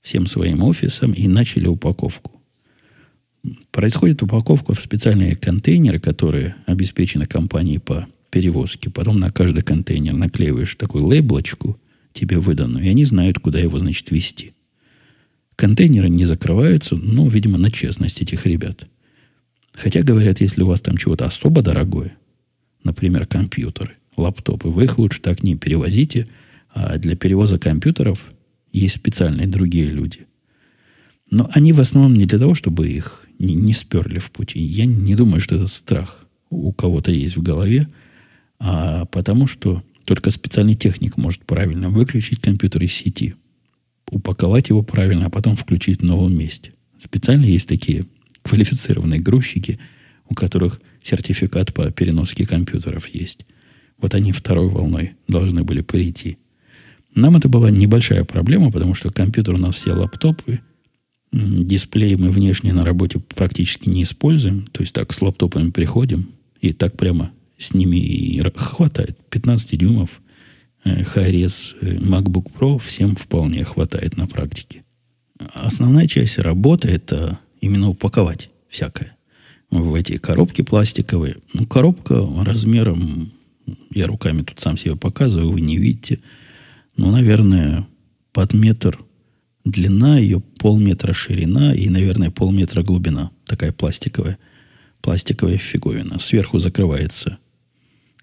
всем 0.00 0.26
своим 0.26 0.62
офисом 0.62 1.12
и 1.12 1.28
начали 1.28 1.66
упаковку. 1.66 2.40
Происходит 3.70 4.22
упаковка 4.22 4.74
в 4.74 4.80
специальные 4.80 5.36
контейнеры, 5.36 5.98
которые 5.98 6.56
обеспечены 6.66 7.26
компанией 7.26 7.78
по 7.78 8.06
перевозке. 8.30 8.90
Потом 8.90 9.16
на 9.16 9.30
каждый 9.30 9.62
контейнер 9.62 10.14
наклеиваешь 10.14 10.74
такую 10.76 11.04
лейблочку– 11.06 11.78
тебе 12.12 12.38
выданную, 12.38 12.84
и 12.84 12.88
они 12.88 13.04
знают, 13.04 13.38
куда 13.38 13.58
его, 13.58 13.78
значит, 13.78 14.10
вести. 14.10 14.52
Контейнеры 15.56 16.08
не 16.08 16.24
закрываются, 16.24 16.96
ну, 16.96 17.28
видимо, 17.28 17.58
на 17.58 17.70
честность 17.70 18.22
этих 18.22 18.46
ребят. 18.46 18.88
Хотя, 19.72 20.02
говорят, 20.02 20.40
если 20.40 20.62
у 20.62 20.66
вас 20.66 20.80
там 20.80 20.96
чего-то 20.96 21.26
особо 21.26 21.62
дорогое, 21.62 22.16
например, 22.82 23.26
компьютеры, 23.26 23.96
лаптопы, 24.16 24.68
вы 24.68 24.84
их 24.84 24.98
лучше 24.98 25.20
так 25.20 25.42
не 25.42 25.56
перевозите, 25.56 26.26
а 26.72 26.98
для 26.98 27.16
перевоза 27.16 27.58
компьютеров 27.58 28.32
есть 28.72 28.96
специальные 28.96 29.46
другие 29.46 29.88
люди. 29.88 30.26
Но 31.30 31.48
они 31.52 31.72
в 31.72 31.80
основном 31.80 32.14
не 32.14 32.26
для 32.26 32.38
того, 32.38 32.54
чтобы 32.54 32.88
их 32.88 33.26
не, 33.38 33.54
не 33.54 33.72
сперли 33.72 34.18
в 34.18 34.30
пути. 34.30 34.60
Я 34.60 34.84
не 34.84 35.14
думаю, 35.14 35.40
что 35.40 35.54
этот 35.54 35.70
страх 35.70 36.26
у 36.50 36.72
кого-то 36.72 37.12
есть 37.12 37.36
в 37.36 37.42
голове, 37.42 37.88
а 38.58 39.04
потому 39.06 39.46
что 39.46 39.82
только 40.04 40.30
специальный 40.30 40.74
техник 40.74 41.16
может 41.16 41.44
правильно 41.44 41.88
выключить 41.88 42.40
компьютер 42.40 42.82
из 42.82 42.92
сети, 42.92 43.34
упаковать 44.10 44.68
его 44.68 44.82
правильно, 44.82 45.26
а 45.26 45.30
потом 45.30 45.56
включить 45.56 46.00
в 46.00 46.04
новом 46.04 46.36
месте. 46.36 46.72
Специально 46.98 47.44
есть 47.44 47.68
такие 47.68 48.06
квалифицированные 48.42 49.20
грузчики, 49.20 49.78
у 50.28 50.34
которых 50.34 50.80
сертификат 51.02 51.74
по 51.74 51.90
переноске 51.90 52.46
компьютеров 52.46 53.08
есть. 53.08 53.46
Вот 53.98 54.14
они 54.14 54.32
второй 54.32 54.68
волной 54.68 55.12
должны 55.28 55.62
были 55.62 55.82
прийти. 55.82 56.38
Нам 57.14 57.36
это 57.36 57.48
была 57.48 57.70
небольшая 57.70 58.24
проблема, 58.24 58.70
потому 58.70 58.94
что 58.94 59.10
компьютер 59.10 59.54
у 59.54 59.58
нас 59.58 59.74
все 59.74 59.92
лаптопы, 59.92 60.60
дисплеи 61.32 62.14
мы 62.14 62.30
внешне 62.30 62.72
на 62.72 62.84
работе 62.84 63.18
практически 63.18 63.88
не 63.88 64.02
используем. 64.02 64.66
То 64.72 64.82
есть 64.82 64.94
так 64.94 65.12
с 65.12 65.22
лаптопами 65.22 65.70
приходим, 65.70 66.30
и 66.60 66.72
так 66.72 66.96
прямо 66.96 67.32
с 67.60 67.74
ними 67.74 68.42
хватает. 68.56 69.18
15 69.28 69.78
дюймов 69.78 70.20
Hi-Res 70.84 71.74
э, 71.82 71.96
MacBook 71.98 72.50
Pro 72.52 72.78
всем 72.78 73.14
вполне 73.14 73.64
хватает 73.64 74.16
на 74.16 74.26
практике. 74.26 74.82
Основная 75.54 76.06
часть 76.08 76.38
работы– 76.38 76.88
это 76.90 77.38
именно 77.60 77.90
упаковать 77.90 78.48
всякое 78.68 79.16
в 79.70 79.94
эти 79.94 80.16
коробки 80.16 80.62
пластиковые. 80.62 81.36
Ну, 81.52 81.66
коробка 81.66 82.26
размером, 82.44 83.32
я 83.90 84.06
руками 84.06 84.42
тут 84.42 84.58
сам 84.58 84.76
себе 84.76 84.96
показываю, 84.96 85.52
вы 85.52 85.60
не 85.60 85.76
видите, 85.76 86.20
ну, 86.96 87.10
наверное, 87.10 87.86
под 88.32 88.52
метр 88.52 88.98
длина, 89.64 90.18
ее 90.18 90.40
полметра 90.40 91.12
ширина 91.12 91.72
и, 91.74 91.88
наверное, 91.88 92.30
полметра 92.30 92.82
глубина. 92.82 93.30
Такая 93.46 93.72
пластиковая, 93.72 94.38
пластиковая 95.02 95.58
фиговина. 95.58 96.18
Сверху 96.18 96.58
закрывается 96.58 97.38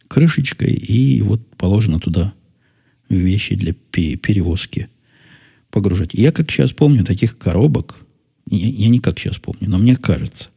крышечкой, 0.07 0.73
и 0.73 1.21
вот 1.21 1.55
положено 1.55 1.99
туда 1.99 2.33
вещи 3.09 3.55
для 3.55 3.73
перевозки 3.73 4.89
погружать. 5.69 6.13
Я, 6.13 6.31
как 6.31 6.51
сейчас 6.51 6.71
помню, 6.71 7.03
таких 7.03 7.37
коробок, 7.37 7.99
я, 8.49 8.67
я 8.67 8.89
не 8.89 8.99
как 8.99 9.19
сейчас 9.19 9.37
помню, 9.37 9.69
но 9.69 9.77
мне 9.77 9.95
кажется, 9.95 10.49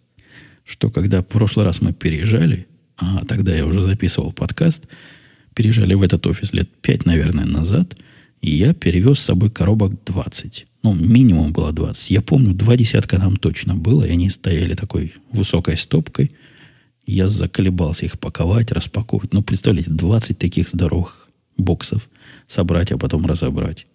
что 0.64 0.90
когда 0.90 1.23
в 1.23 1.26
прошлый 1.26 1.64
раз 1.64 1.80
мы 1.80 1.92
переезжали, 1.92 2.66
а 2.97 3.25
тогда 3.25 3.54
я 3.54 3.66
уже 3.66 3.83
записывал 3.83 4.33
подкаст, 4.33 4.87
переезжали 5.54 5.95
в 5.95 6.02
этот 6.02 6.26
офис 6.26 6.52
лет 6.52 6.69
пять, 6.80 7.07
наверное, 7.07 7.47
назад, 7.47 7.97
и 8.40 8.50
я 8.50 8.73
перевез 8.73 9.19
с 9.19 9.25
собой 9.25 9.50
коробок 9.50 10.04
20. 10.04 10.66
Ну, 10.83 10.95
минимум 10.95 11.52
было 11.52 11.73
20. 11.73 12.11
Я 12.11 12.23
помню, 12.23 12.54
два 12.54 12.76
десятка 12.76 13.19
нам 13.19 13.37
точно 13.37 13.75
было, 13.76 14.04
и 14.04 14.11
они 14.11 14.30
стояли 14.30 14.75
такой 14.75 15.12
высокой 15.30 15.76
стопкой. 15.76 16.30
Я 17.10 17.26
заколебался 17.26 18.04
их 18.04 18.20
паковать, 18.20 18.70
распаковывать. 18.70 19.32
Ну, 19.32 19.42
представляете, 19.42 19.90
20 19.90 20.38
таких 20.38 20.68
здоровых 20.68 21.28
боксов 21.56 22.08
собрать, 22.46 22.92
а 22.92 22.98
потом 22.98 23.26
разобрать. 23.26 23.88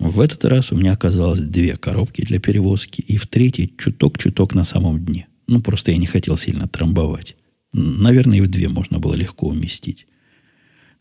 В 0.00 0.20
этот 0.20 0.44
раз 0.44 0.72
у 0.72 0.76
меня 0.76 0.94
оказалось 0.94 1.38
две 1.40 1.76
коробки 1.76 2.24
для 2.24 2.40
перевозки, 2.40 3.00
и 3.02 3.18
в 3.18 3.28
третьей 3.28 3.72
чуток-чуток 3.78 4.52
на 4.52 4.64
самом 4.64 5.04
дне. 5.04 5.28
Ну, 5.46 5.62
просто 5.62 5.92
я 5.92 5.96
не 5.96 6.06
хотел 6.06 6.36
сильно 6.36 6.66
трамбовать. 6.66 7.36
Наверное, 7.72 8.38
и 8.38 8.40
в 8.40 8.48
две 8.48 8.68
можно 8.68 8.98
было 8.98 9.14
легко 9.14 9.46
уместить. 9.46 10.08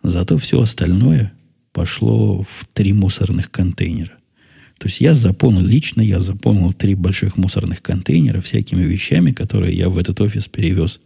Зато 0.03 0.37
все 0.37 0.61
остальное 0.61 1.33
пошло 1.71 2.43
в 2.43 2.67
три 2.73 2.93
мусорных 2.93 3.49
контейнера. 3.49 4.13
То 4.77 4.87
есть 4.87 5.01
я 5.01 5.15
заполнил, 5.15 5.61
лично 5.61 6.01
я 6.01 6.19
заполнил 6.19 6.73
три 6.73 6.93
больших 6.93 7.37
мусорных 7.37 7.81
контейнера 7.81 8.39
всякими 8.39 8.83
вещами, 8.83 9.31
которые 9.31 9.75
я 9.75 9.89
в 9.89 9.97
этот 9.97 10.21
офис 10.21 10.47
перевез 10.47 10.99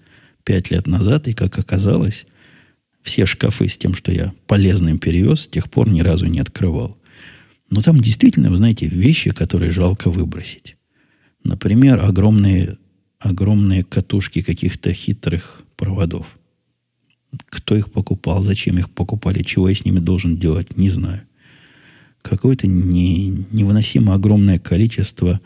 пять 0.48 0.72
лет 0.72 0.88
назад, 0.88 1.28
и, 1.28 1.34
как 1.34 1.60
оказалось, 1.60 2.26
все 3.02 3.26
шкафы 3.26 3.68
с 3.68 3.78
тем, 3.78 3.94
что 3.94 4.14
я 4.14 4.34
полезным 4.48 4.98
перевез, 4.98 5.42
с 5.42 5.48
тех 5.50 5.70
пор 5.70 5.90
ни 5.90 6.00
разу 6.00 6.26
не 6.28 6.40
открывал. 6.40 6.98
Но 7.70 7.82
там 7.82 8.00
действительно, 8.00 8.50
вы 8.50 8.56
знаете, 8.56 8.88
вещи, 8.88 9.32
которые 9.32 9.72
жалко 9.72 10.10
выбросить. 10.10 10.78
Например, 11.44 12.02
огромные, 12.02 12.78
огромные 13.20 13.84
катушки 13.84 14.42
каких-то 14.42 14.94
хитрых 14.94 15.64
проводов. 15.76 16.40
Кто 17.50 17.76
их 17.76 17.92
покупал, 17.92 18.42
зачем 18.42 18.78
их 18.78 18.90
покупали, 18.90 19.44
чего 19.44 19.68
я 19.68 19.76
с 19.76 19.84
ними 19.84 20.00
должен 20.00 20.38
делать, 20.38 20.78
не 20.78 20.90
знаю. 20.90 21.24
Какое-то 22.22 22.68
не, 22.68 23.46
невыносимо 23.52 24.14
огромное 24.14 24.60
количество 24.60 25.42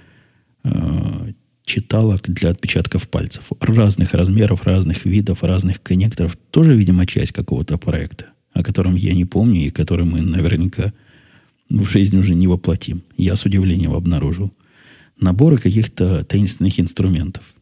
э, 0.64 1.34
читалок 1.72 2.30
для 2.30 2.50
отпечатков 2.50 3.08
пальцев. 3.08 3.52
Разных 3.62 4.14
размеров, 4.14 4.64
разных 4.64 5.06
видов, 5.06 5.42
разных 5.44 5.82
коннекторов. 5.82 6.36
Тоже, 6.52 6.76
видимо, 6.76 7.06
часть 7.06 7.32
какого-то 7.32 7.78
проекта, 7.78 8.26
о 8.54 8.62
котором 8.62 8.96
я 8.96 9.14
не 9.14 9.24
помню 9.24 9.62
и 9.62 9.70
который 9.70 10.04
мы 10.04 10.22
наверняка 10.22 10.92
в 11.70 11.90
жизнь 11.90 12.18
уже 12.18 12.34
не 12.34 12.48
воплотим. 12.48 13.04
Я 13.16 13.38
с 13.38 13.46
удивлением 13.46 13.94
обнаружил. 13.94 14.52
Наборы 15.18 15.58
каких-то 15.58 16.26
таинственных 16.26 16.78
инструментов. 16.78 17.54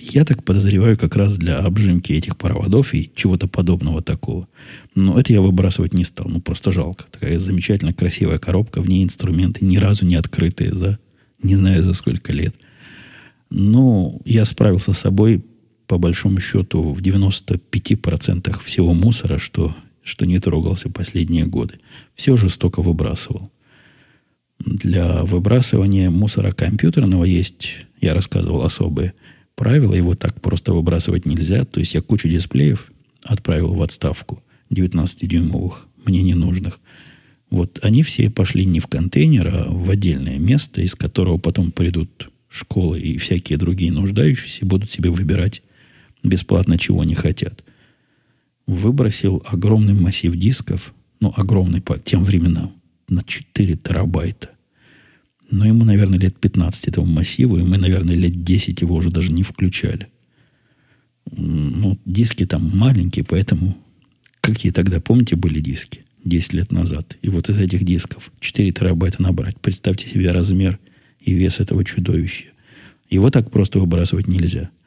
Я 0.00 0.24
так 0.24 0.42
подозреваю 0.42 0.98
как 0.98 1.14
раз 1.14 1.36
для 1.36 1.58
обжимки 1.58 2.12
этих 2.12 2.36
проводов 2.36 2.92
и 2.92 3.12
чего-то 3.14 3.46
подобного 3.46 4.02
такого. 4.02 4.48
Но 4.96 5.16
это 5.16 5.32
я 5.32 5.40
выбрасывать 5.40 5.92
не 5.94 6.02
стал. 6.02 6.28
Ну, 6.28 6.40
просто 6.40 6.72
жалко. 6.72 7.04
Такая 7.12 7.38
замечательно 7.38 7.92
красивая 7.92 8.38
коробка, 8.38 8.80
в 8.80 8.88
ней 8.88 9.04
инструменты, 9.04 9.64
ни 9.64 9.76
разу 9.76 10.06
не 10.06 10.16
открытые 10.16 10.74
за 10.74 10.98
не 11.42 11.54
знаю 11.54 11.82
за 11.82 11.94
сколько 11.94 12.32
лет. 12.32 12.54
Но 13.50 14.20
я 14.24 14.44
справился 14.44 14.92
с 14.92 14.98
собой, 14.98 15.44
по 15.86 15.98
большому 15.98 16.40
счету, 16.40 16.92
в 16.92 17.00
95% 17.00 18.62
всего 18.64 18.92
мусора, 18.92 19.38
что 19.38 19.74
что 20.06 20.24
не 20.24 20.38
трогался 20.38 20.88
последние 20.88 21.46
годы. 21.46 21.80
Все 22.14 22.36
жестоко 22.36 22.80
выбрасывал. 22.80 23.50
Для 24.60 25.24
выбрасывания 25.24 26.10
мусора 26.10 26.52
компьютерного 26.52 27.24
есть, 27.24 27.86
я 28.00 28.14
рассказывал, 28.14 28.62
особые 28.62 29.14
правила. 29.56 29.94
Его 29.94 30.14
так 30.14 30.40
просто 30.40 30.72
выбрасывать 30.72 31.26
нельзя. 31.26 31.64
То 31.64 31.80
есть 31.80 31.94
я 31.94 32.02
кучу 32.02 32.28
дисплеев 32.28 32.92
отправил 33.24 33.74
в 33.74 33.82
отставку 33.82 34.44
19-дюймовых, 34.70 35.88
мне 36.04 36.22
ненужных. 36.22 36.78
Вот 37.50 37.80
они 37.82 38.04
все 38.04 38.30
пошли 38.30 38.64
не 38.64 38.78
в 38.78 38.86
контейнер, 38.86 39.48
а 39.48 39.66
в 39.68 39.90
отдельное 39.90 40.38
место, 40.38 40.82
из 40.82 40.94
которого 40.94 41.38
потом 41.38 41.72
придут 41.72 42.30
школы 42.48 43.00
и 43.00 43.18
всякие 43.18 43.58
другие 43.58 43.92
нуждающиеся 43.92 44.64
будут 44.66 44.90
себе 44.90 45.10
выбирать 45.10 45.62
бесплатно, 46.22 46.78
чего 46.78 47.00
они 47.00 47.14
хотят– 47.14 47.64
выбросил 48.66 49.42
огромный 49.46 49.94
массив 49.94 50.34
дисков, 50.34 50.92
ну, 51.20 51.32
огромный 51.36 51.80
по 51.80 51.98
тем 51.98 52.24
временам, 52.24 52.72
на 53.08 53.22
4 53.22 53.76
терабайта. 53.76 54.50
Но 55.50 55.66
ему, 55.66 55.84
наверное, 55.84 56.18
лет 56.18 56.36
15 56.38 56.88
этому 56.88 57.06
массиву, 57.06 57.58
и 57.58 57.62
мы, 57.62 57.78
наверное, 57.78 58.16
лет 58.16 58.42
10 58.42 58.80
его 58.80 58.96
уже 58.96 59.10
даже 59.10 59.32
не 59.32 59.44
включали. 59.44 60.08
Ну, 61.30 61.98
диски 62.04 62.46
там 62.46 62.76
маленькие, 62.76 63.24
поэтому 63.24 63.76
какие 64.40 64.72
тогда, 64.72 65.00
помните, 65.00 65.36
были 65.36 65.60
диски 65.60 66.04
10 66.24 66.52
лет 66.54 66.72
назад? 66.72 67.16
И 67.22 67.28
вот 67.28 67.48
из 67.48 67.60
этих 67.60 67.84
дисков 67.84 68.32
4 68.40 68.72
терабайта 68.72 69.22
набрать. 69.22 69.60
Представьте 69.60 70.08
себе 70.08 70.32
размер 70.32 70.80
и 71.20 71.32
вес 71.32 71.60
этого 71.60 71.84
чудовища. 71.84 72.46
Его 73.08 73.30
так 73.30 73.50
просто 73.50 73.78
выбрасывать 73.78 74.28
нельзя– 74.28 74.70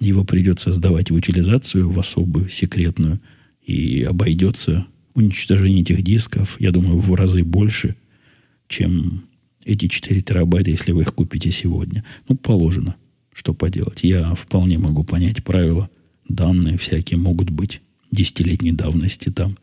его 0.00 0.24
придется 0.24 0.72
сдавать 0.72 1.10
в 1.10 1.14
утилизацию, 1.14 1.90
в 1.90 1.98
особую, 1.98 2.50
секретную, 2.50 3.20
и 3.62 4.02
обойдется 4.02 4.86
уничтожение 5.14 5.80
этих 5.80 6.02
дисков, 6.02 6.56
я 6.60 6.70
думаю, 6.70 6.98
в 6.98 7.14
разы 7.14 7.42
больше, 7.42 7.96
чем 8.68 9.24
эти 9.64 9.88
4 9.88 10.20
терабайта, 10.20 10.70
если 10.70 10.92
вы 10.92 11.02
их 11.02 11.14
купите 11.14 11.50
сегодня. 11.50 12.04
Ну, 12.28 12.36
положено. 12.36 12.96
Что 13.32 13.54
поделать? 13.54 14.00
Я 14.02 14.34
вполне 14.34 14.78
могу 14.78 15.04
понять 15.04 15.42
правила. 15.42 15.90
Данные 16.28 16.78
всякие 16.78 17.18
могут 17.18 17.50
быть 17.50 17.80
десятилетней 18.10 18.72
давности 18.72 19.30
там. 19.30 19.58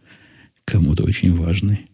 Кому-то 0.66 1.04
очень 1.04 1.34
важные. 1.34 1.86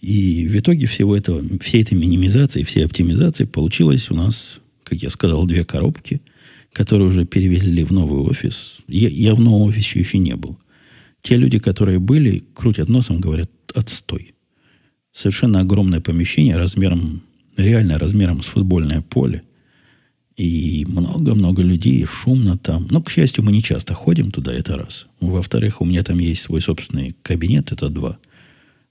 И 0.00 0.46
в 0.48 0.56
итоге 0.58 0.86
всего 0.86 1.16
этого, 1.16 1.42
всей 1.60 1.82
этой 1.82 1.94
минимизации, 1.94 2.62
всей 2.62 2.84
оптимизации 2.84 3.44
получилось 3.44 4.10
у 4.10 4.14
нас, 4.14 4.58
как 4.84 5.02
я 5.02 5.10
сказал, 5.10 5.46
две 5.46 5.64
коробки– 5.64 6.20
которые 6.76 7.08
уже 7.08 7.24
перевезли 7.24 7.84
в 7.84 7.90
новый 7.90 8.20
офис. 8.20 8.80
Я, 8.86 9.08
я 9.08 9.34
в 9.34 9.40
новом 9.40 9.62
офисе 9.62 9.98
еще 9.98 10.18
не 10.18 10.36
был. 10.36 10.58
Те 11.22 11.36
люди, 11.36 11.58
которые 11.58 11.98
были, 11.98 12.42
крутят 12.52 12.90
носом, 12.90 13.18
говорят, 13.18 13.50
отстой. 13.74 14.34
Совершенно 15.10 15.60
огромное 15.60 16.02
помещение 16.02 16.58
размером, 16.58 17.22
реально 17.56 17.98
размером 17.98 18.42
с 18.42 18.46
футбольное 18.46 19.00
поле. 19.00 19.42
И 20.36 20.84
много-много 20.86 21.62
людей, 21.62 22.04
шумно 22.04 22.58
там. 22.58 22.88
Но, 22.90 23.00
к 23.00 23.10
счастью, 23.10 23.42
мы 23.42 23.52
не 23.52 23.62
часто 23.62 23.94
ходим 23.94 24.30
туда, 24.30 24.52
это 24.52 24.76
раз. 24.76 25.06
Во-вторых, 25.18 25.80
у 25.80 25.86
меня 25.86 26.04
там 26.04 26.18
есть 26.18 26.42
свой 26.42 26.60
собственный 26.60 27.16
кабинет, 27.22 27.72
это 27.72 27.88
два. 27.88 28.18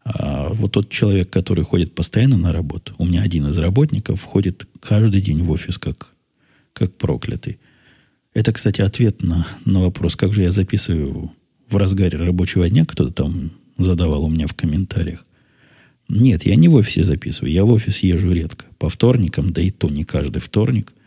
А 0.06 0.50
вот 0.50 0.74
тот 0.74 0.90
человек, 0.90 1.30
который 1.30 1.64
ходит 1.66 1.94
постоянно 1.94 2.38
на 2.38 2.54
работу, 2.54 2.94
у 2.98 3.06
меня 3.06 3.22
один 3.22 3.48
из 3.48 3.58
работников 3.58 4.24
ходит 4.24 4.68
каждый 4.80 5.20
день 5.20 5.42
в 5.42 5.52
офис 5.52 5.78
как, 5.78 6.14
как 6.74 6.96
проклятый. 6.96 7.60
Это, 8.34 8.54
кстати, 8.54 8.82
ответ 8.82 9.24
на, 9.24 9.48
на 9.66 9.82
вопрос, 9.82 10.16
как 10.16 10.34
же 10.34 10.44
я 10.44 10.52
записываю 10.52 11.32
в 11.68 11.76
разгаре 11.78 12.18
рабочего 12.18 12.70
дня, 12.70 12.86
кто-то 12.86 13.12
там 13.12 13.52
задавал 13.78 14.26
у 14.26 14.30
меня 14.30 14.46
в 14.48 14.54
комментариях. 14.54 15.26
Нет, 16.08 16.46
я 16.46 16.56
не 16.56 16.68
в 16.68 16.76
офисе 16.76 17.04
записываю, 17.04 17.52
я 17.52 17.66
в 17.66 17.72
офис 17.72 18.00
езжу 18.00 18.32
редко. 18.32 18.66
По 18.78 18.90
вторникам, 18.90 19.52
да 19.52 19.62
и 19.62 19.72
то 19.72 19.90
не 19.90 20.04
каждый 20.04 20.40
вторник– 20.40 20.94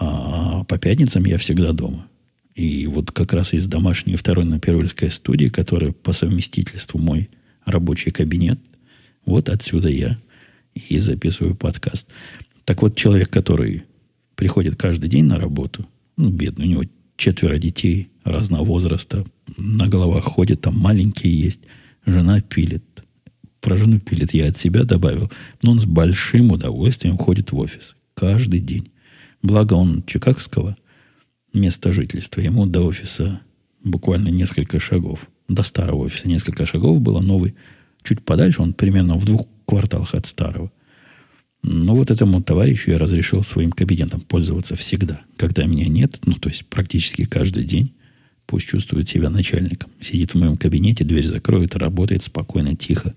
а 0.00 0.64
по 0.64 0.78
пятницам 0.78 1.24
я 1.24 1.38
всегда 1.38 1.72
дома. 1.72 2.06
И 2.54 2.86
вот 2.86 3.10
как 3.10 3.32
раз 3.32 3.54
из 3.54 3.66
домашней 3.66 4.16
второй 4.16 4.44
на 4.44 4.60
Первольской 4.60 5.10
студии, 5.10 5.48
которая 5.48 5.92
по 5.92 6.12
совместительству 6.12 6.98
мой 6.98 7.30
рабочий 7.64 8.10
кабинет, 8.10 8.58
вот 9.24 9.48
отсюда 9.48 9.88
я 9.88 10.18
и 10.74 10.98
записываю 10.98 11.54
подкаст. 11.54 12.08
Так 12.64 12.82
вот, 12.82 12.96
человек, 12.96 13.30
который 13.30 13.84
приходит 14.34 14.76
каждый 14.76 15.08
день 15.08 15.24
на 15.24 15.38
работу, 15.38 15.86
ну, 16.16 16.30
бедный, 16.30 16.66
у 16.66 16.68
него 16.68 16.82
четверо 17.16 17.58
детей 17.58 18.10
разного 18.24 18.64
возраста, 18.64 19.24
на 19.56 19.88
головах 19.88 20.24
ходит, 20.24 20.62
там 20.62 20.76
маленькие 20.76 21.38
есть, 21.38 21.60
жена 22.06 22.40
пилит. 22.40 22.84
Про 23.60 23.76
жену 23.76 24.00
пилит 24.00 24.34
я 24.34 24.48
от 24.48 24.58
себя 24.58 24.84
добавил, 24.84 25.30
но 25.62 25.72
он 25.72 25.78
с 25.78 25.84
большим 25.84 26.50
удовольствием 26.50 27.16
ходит 27.16 27.52
в 27.52 27.58
офис 27.58 27.94
каждый 28.14 28.60
день. 28.60 28.90
Благо 29.42 29.74
он 29.74 30.02
чикагского 30.04 30.76
места 31.52 31.92
жительства. 31.92 32.40
Ему 32.40 32.66
до 32.66 32.82
офиса 32.82 33.40
буквально 33.82 34.28
несколько 34.28 34.80
шагов. 34.80 35.28
До 35.52 35.62
старого 35.64 36.04
офиса 36.04 36.28
несколько 36.28 36.64
шагов 36.64 37.02
было. 37.02 37.20
Новый 37.20 37.54
чуть 38.02 38.24
подальше, 38.24 38.62
он 38.62 38.72
примерно 38.72 39.16
в 39.16 39.26
двух 39.26 39.46
кварталах 39.66 40.14
от 40.14 40.24
старого. 40.24 40.72
Но 41.62 41.94
вот 41.94 42.10
этому 42.10 42.42
товарищу 42.42 42.90
я 42.90 42.98
разрешил 42.98 43.44
своим 43.44 43.70
кабинетом 43.70 44.22
пользоваться 44.22 44.76
всегда. 44.76 45.20
Когда 45.36 45.64
меня 45.66 45.88
нет, 45.88 46.20
ну, 46.24 46.32
то 46.32 46.48
есть 46.48 46.66
практически 46.66 47.26
каждый 47.26 47.64
день, 47.64 47.92
пусть 48.46 48.66
чувствует 48.66 49.10
себя 49.10 49.28
начальником. 49.28 49.90
Сидит 50.00 50.32
в 50.32 50.38
моем 50.38 50.56
кабинете, 50.56 51.04
дверь 51.04 51.26
закроет, 51.26 51.76
работает 51.76 52.22
спокойно, 52.22 52.74
тихо, 52.74 53.14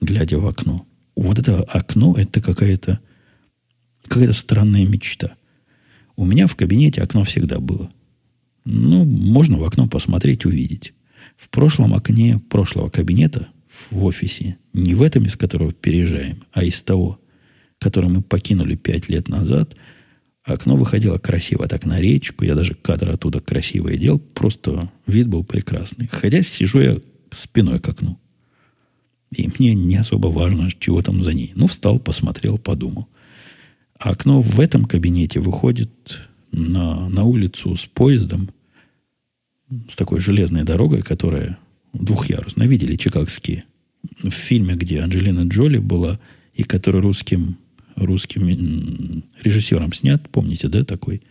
глядя 0.00 0.40
в 0.40 0.46
окно. 0.48 0.84
Вот 1.14 1.38
это 1.38 1.62
окно, 1.62 2.16
это 2.18 2.40
какая-то 2.40 2.98
какая-то 4.08 4.32
странная 4.32 4.84
мечта. 4.84 5.36
У 6.16 6.24
меня 6.24 6.48
в 6.48 6.56
кабинете 6.56 7.02
окно 7.02 7.22
всегда 7.22 7.60
было. 7.60 7.88
Ну, 8.64 9.04
можно 9.04 9.58
в 9.58 9.64
окно 9.64 9.86
посмотреть, 9.86 10.44
увидеть. 10.44 10.92
В 11.36 11.48
прошлом 11.48 11.94
окне 11.94 12.40
прошлого 12.50 12.88
кабинета 12.88 13.48
в 13.90 14.04
офисе, 14.04 14.58
не 14.72 14.94
в 14.94 15.02
этом, 15.02 15.24
из 15.24 15.36
которого 15.36 15.72
переезжаем, 15.72 16.44
а 16.52 16.64
из 16.64 16.82
того, 16.82 17.18
который 17.78 18.10
мы 18.10 18.22
покинули 18.22 18.76
пять 18.76 19.08
лет 19.08 19.28
назад, 19.28 19.76
окно 20.44 20.76
выходило 20.76 21.18
красиво 21.18 21.66
так 21.66 21.84
на 21.84 22.00
речку. 22.00 22.44
Я 22.44 22.54
даже 22.54 22.74
кадр 22.74 23.10
оттуда 23.10 23.40
красиво 23.40 23.92
делал. 23.96 24.18
Просто 24.18 24.90
вид 25.06 25.28
был 25.28 25.44
прекрасный. 25.44 26.08
Хотя 26.08 26.42
сижу 26.42 26.80
я 26.80 26.98
спиной 27.30 27.78
к 27.78 27.88
окну. 27.88 28.18
И 29.34 29.48
мне 29.58 29.74
не 29.74 29.96
особо 29.96 30.28
важно, 30.28 30.68
чего 30.78 31.00
там 31.02 31.22
за 31.22 31.32
ней. 31.32 31.52
Ну, 31.54 31.66
встал, 31.66 31.98
посмотрел, 31.98 32.58
подумал– 32.58 33.08
а 34.02 34.10
окно 34.10 34.40
в 34.40 34.58
этом 34.58 34.84
кабинете 34.84 35.38
выходит 35.38 36.18
на, 36.50 37.08
на 37.08 37.22
улицу 37.22 37.76
с 37.76 37.86
поездом, 37.86 38.50
с 39.88 39.96
такой 39.96 40.20
железной 40.20 40.64
дорогой, 40.64 41.02
которая 41.02 41.58
двухъярусная. 41.92 42.66
Видели 42.66 42.96
чикагские? 42.96 43.64
В 44.22 44.30
фильме, 44.30 44.74
где 44.74 45.00
Анджелина 45.00 45.46
Джоли 45.48 45.78
была, 45.78 46.18
и 46.54 46.64
который 46.64 47.00
русским, 47.00 47.56
русским 47.96 49.22
режиссером 49.42 49.92
снят, 49.92 50.28
помните, 50.30 50.68
да, 50.68 50.84
такой, 50.84 51.22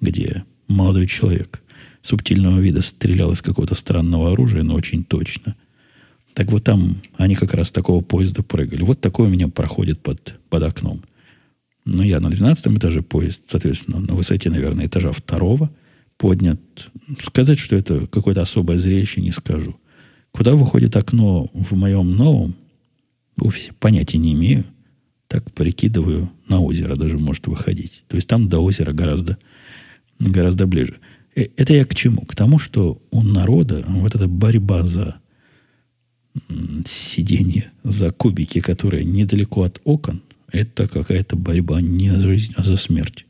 где 0.00 0.44
молодой 0.66 1.06
человек 1.06 1.62
субтильного 2.02 2.58
вида 2.58 2.80
стрелял 2.82 3.32
из 3.32 3.42
какого-то 3.42 3.74
странного 3.74 4.32
оружия, 4.32 4.62
но 4.62 4.74
очень 4.74 5.04
точно. 5.04 5.54
Так 6.34 6.50
вот 6.50 6.64
там 6.64 7.02
они 7.16 7.34
как 7.34 7.54
раз 7.54 7.70
такого 7.70 8.00
поезда 8.00 8.42
прыгали. 8.42 8.82
Вот 8.82 9.00
такое 9.00 9.28
у 9.28 9.30
меня 9.30 9.48
проходит 9.48 10.00
под, 10.00 10.36
под 10.48 10.62
окном. 10.62 11.02
Ну, 11.84 12.02
я 12.02 12.20
на 12.20 12.30
12 12.30 12.66
этаже 12.78 13.02
поезд, 13.02 13.42
соответственно, 13.46 14.00
на 14.00 14.14
высоте, 14.14 14.48
наверное, 14.48 14.86
этажа 14.86 15.12
второго 15.12 15.70
поднят. 16.20 16.60
Сказать, 17.24 17.58
что 17.58 17.74
это 17.74 18.06
какое-то 18.06 18.42
особое 18.42 18.78
зрелище, 18.78 19.22
не 19.22 19.32
скажу. 19.32 19.76
Куда 20.32 20.54
выходит 20.54 20.94
окно 20.94 21.50
в 21.54 21.74
моем 21.74 22.14
новом 22.14 22.54
офисе, 23.40 23.72
понятия 23.80 24.18
не 24.18 24.34
имею. 24.34 24.66
Так 25.28 25.50
прикидываю, 25.52 26.30
на 26.46 26.60
озеро 26.60 26.94
даже 26.94 27.16
может 27.16 27.46
выходить. 27.46 28.04
То 28.06 28.16
есть 28.16 28.28
там 28.28 28.50
до 28.50 28.60
озера 28.60 28.92
гораздо, 28.92 29.38
гораздо 30.18 30.66
ближе. 30.66 30.98
Э, 31.34 31.46
это 31.56 31.72
я 31.72 31.86
к 31.86 31.94
чему? 31.94 32.20
К 32.26 32.36
тому, 32.36 32.58
что 32.58 33.00
у 33.10 33.22
народа 33.22 33.82
вот 33.88 34.14
эта 34.14 34.28
борьба 34.28 34.82
за 34.82 35.20
сиденье, 36.84 37.72
за 37.82 38.10
кубики, 38.10 38.60
которые 38.60 39.04
недалеко 39.04 39.62
от 39.62 39.80
окон, 39.84 40.20
это 40.52 40.86
какая-то 40.86 41.36
борьба 41.36 41.80
не 41.80 42.10
за 42.10 42.20
жизнь, 42.20 42.52
а 42.56 42.62
за 42.62 42.76
смерть. 42.76 43.24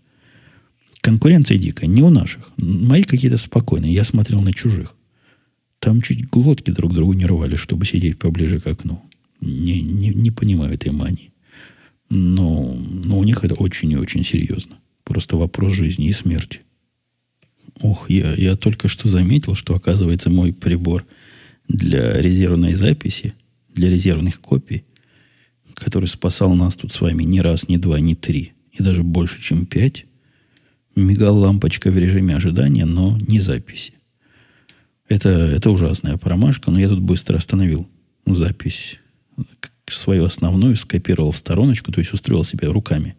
Конкуренция 1.01 1.57
дикая, 1.57 1.87
не 1.87 2.03
у 2.03 2.11
наших. 2.11 2.51
Мои 2.57 3.05
какие-то 3.05 3.39
спокойные. 3.39 3.93
Я 3.93 4.05
смотрел 4.05 4.41
на 4.41 4.53
чужих. 4.53 4.95
Там 5.79 6.03
чуть 6.03 6.29
глотки 6.29 6.71
друг 6.71 6.93
другу 6.93 7.15
не 7.15 7.25
рвали, 7.25 7.57
чтобы 7.57 7.87
сидеть 7.87 8.19
поближе 8.19 8.61
к 8.61 8.67
окну. 8.67 9.03
Не, 9.41 9.81
не, 9.81 10.11
не 10.11 10.31
понимаю 10.31 10.75
этой 10.75 10.93
мании. 10.93 11.33
Но, 12.11 12.75
но 12.75 13.19
у 13.19 13.25
них 13.25 13.45
это 13.45 13.55
очень 13.55 13.91
и 13.93 13.97
очень 13.97 14.25
серьезно. 14.25 14.79
Просто 15.05 15.37
вопрос 15.37 15.73
жизни 15.73 16.09
и 16.09 16.13
смерти. 16.13 16.61
Ох, 17.81 18.11
я, 18.11 18.35
я 18.35 18.57
только 18.57 18.89
что 18.89 19.09
заметил, 19.09 19.55
что, 19.55 19.75
оказывается, 19.75 20.29
мой 20.29 20.53
прибор 20.53 21.07
для 21.67 22.21
резервной 22.21 22.75
записи, 22.75 23.33
для 23.73 23.89
резервных 23.89 24.41
копий, 24.41 24.85
который 25.75 26.07
спасал 26.07 26.55
нас 26.55 26.75
тут 26.75 26.93
с 26.93 27.01
вами 27.01 27.23
не 27.23 27.41
раз, 27.41 27.69
не 27.69 27.79
два, 27.79 28.01
не 28.01 28.15
три, 28.15 28.53
и 28.73 28.83
даже 28.83 29.03
больше, 29.03 29.41
чем 29.41 29.65
пять, 29.65 30.05
мигал 31.03 31.37
лампочка 31.39 31.91
в 31.91 31.99
режиме 31.99 32.37
ожидания, 32.37 32.85
но 32.85 33.19
не 33.29 33.41
записи. 33.41 33.95
Это, 35.09 35.29
это 35.29 35.71
ужасная 35.71 36.17
промашка, 36.17 36.71
но 36.71 36.79
я 36.79 36.89
тут 36.89 37.01
быстро 37.01 37.37
остановил 37.37 37.89
запись 38.27 38.99
свою 39.87 40.25
основную, 40.25 40.77
скопировал 40.77 41.33
в 41.33 41.39
стороночку, 41.39 41.91
то 41.91 42.01
есть 42.01 42.13
устроил 42.13 42.45
себе 42.45 42.69
руками 42.69 43.17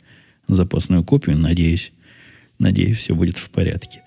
запасную 0.48 1.04
копию, 1.04 1.38
надеюсь, 1.38 1.92
надеюсь, 2.60 2.98
все 2.98 3.14
будет 3.14 3.38
в 3.38 3.50
порядке. 3.50 4.04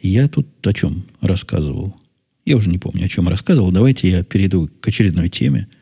Я 0.00 0.26
тут 0.28 0.48
о 0.66 0.72
чем 0.72 1.04
рассказывал? 1.20 1.94
Я 2.44 2.56
уже 2.56 2.70
не 2.70 2.78
помню, 2.78 3.04
о 3.04 3.08
чем 3.08 3.28
рассказывал. 3.28 3.70
Давайте 3.70 4.10
я 4.10 4.24
перейду 4.24 4.68
к 4.80 4.88
очередной 4.88 5.28
теме– 5.28 5.68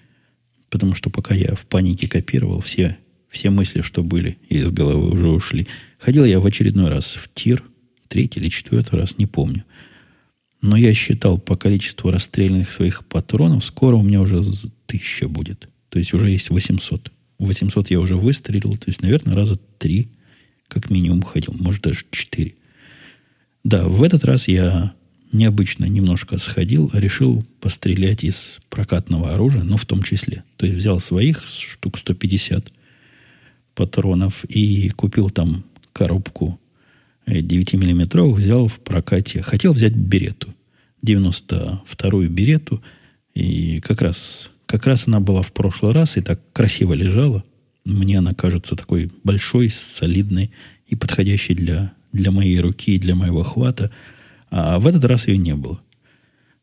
Потому 0.71 0.95
что 0.95 1.11
пока 1.11 1.35
я 1.35 1.55
в 1.55 1.67
панике 1.67 2.09
копировал, 2.09 2.61
все, 2.61 2.97
все 3.31 3.51
мысли, 3.51 3.81
что 3.81 4.03
были, 4.03 4.37
из 4.49 4.71
головы 4.73 5.11
уже 5.11 5.29
ушли. 5.29 5.67
Ходил 5.99 6.25
я 6.25 6.41
в 6.41 6.47
очередной 6.47 6.91
раз 6.91 7.15
в 7.15 7.31
тир, 7.33 7.63
третий 8.09 8.41
или 8.41 8.49
четвертый 8.49 8.99
раз, 8.99 9.17
не 9.19 9.27
помню. 9.27 9.65
Но 10.61 10.77
я 10.77 10.93
считал 10.93 11.39
по 11.39 11.57
количеству 11.57 12.11
расстрелянных 12.11 12.71
своих 12.71 13.07
патронов, 13.07 13.65
скоро 13.65 13.97
у 13.97 14.03
меня 14.03 14.21
уже 14.21 14.43
тысяча 14.87 15.29
будет. 15.29 15.69
То 15.89 15.99
есть 15.99 16.13
уже 16.13 16.29
есть 16.29 16.51
800. 16.51 17.11
800 17.39 17.91
я 17.91 18.01
уже 18.01 18.17
выстрелил, 18.17 18.77
то 18.77 18.89
есть, 18.89 19.01
наверное, 19.01 19.35
раза 19.35 19.59
три 19.79 20.11
как 20.69 20.91
минимум 20.91 21.23
ходил, 21.23 21.55
может, 21.59 21.83
даже 21.83 22.05
четыре. 22.11 22.55
Да, 23.65 23.89
в 23.89 24.03
этот 24.03 24.25
раз 24.25 24.47
я 24.49 24.95
необычно 25.33 25.85
немножко 25.85 26.39
сходил, 26.39 26.91
решил 26.93 27.45
пострелять 27.61 28.25
из 28.25 28.61
прокатного 28.69 29.35
оружия, 29.35 29.63
но 29.63 29.77
в 29.77 29.85
том 29.85 30.03
числе. 30.03 30.45
То 30.57 30.67
есть 30.67 30.79
взял 30.79 31.01
своих 31.01 31.45
штук 31.49 31.99
150 31.99 32.73
патронов 33.81 34.45
и 34.45 34.91
купил 34.91 35.31
там 35.31 35.65
коробку 35.93 36.61
9-миллиметровых, 37.27 38.35
взял 38.35 38.69
в 38.69 38.81
прокате. 38.81 39.43
Хотел 39.43 39.73
взять 39.73 39.95
берету, 39.95 40.55
92-ю 41.05 42.31
берету, 42.31 42.83
и 43.35 43.81
как 43.81 44.03
раз, 44.03 44.51
как 44.67 44.87
раз 44.87 45.09
она 45.09 45.21
была 45.21 45.43
в 45.43 45.53
прошлый 45.53 45.93
раз 45.93 46.17
и 46.17 46.21
так 46.21 46.41
красиво 46.53 46.93
лежала. 46.93 47.45
Мне 47.85 48.19
она 48.19 48.35
кажется 48.35 48.77
такой 48.77 49.11
большой, 49.25 49.71
солидной 49.71 50.51
и 50.87 50.97
подходящей 50.97 51.55
для, 51.55 51.93
для 52.13 52.31
моей 52.31 52.61
руки 52.61 52.95
и 52.95 52.99
для 52.99 53.15
моего 53.15 53.43
хвата– 53.43 53.91
а 54.51 54.79
в 54.79 54.87
этот 54.87 55.05
раз 55.05 55.29
ее 55.29 55.39
не 55.39 55.55
было. 55.55 55.81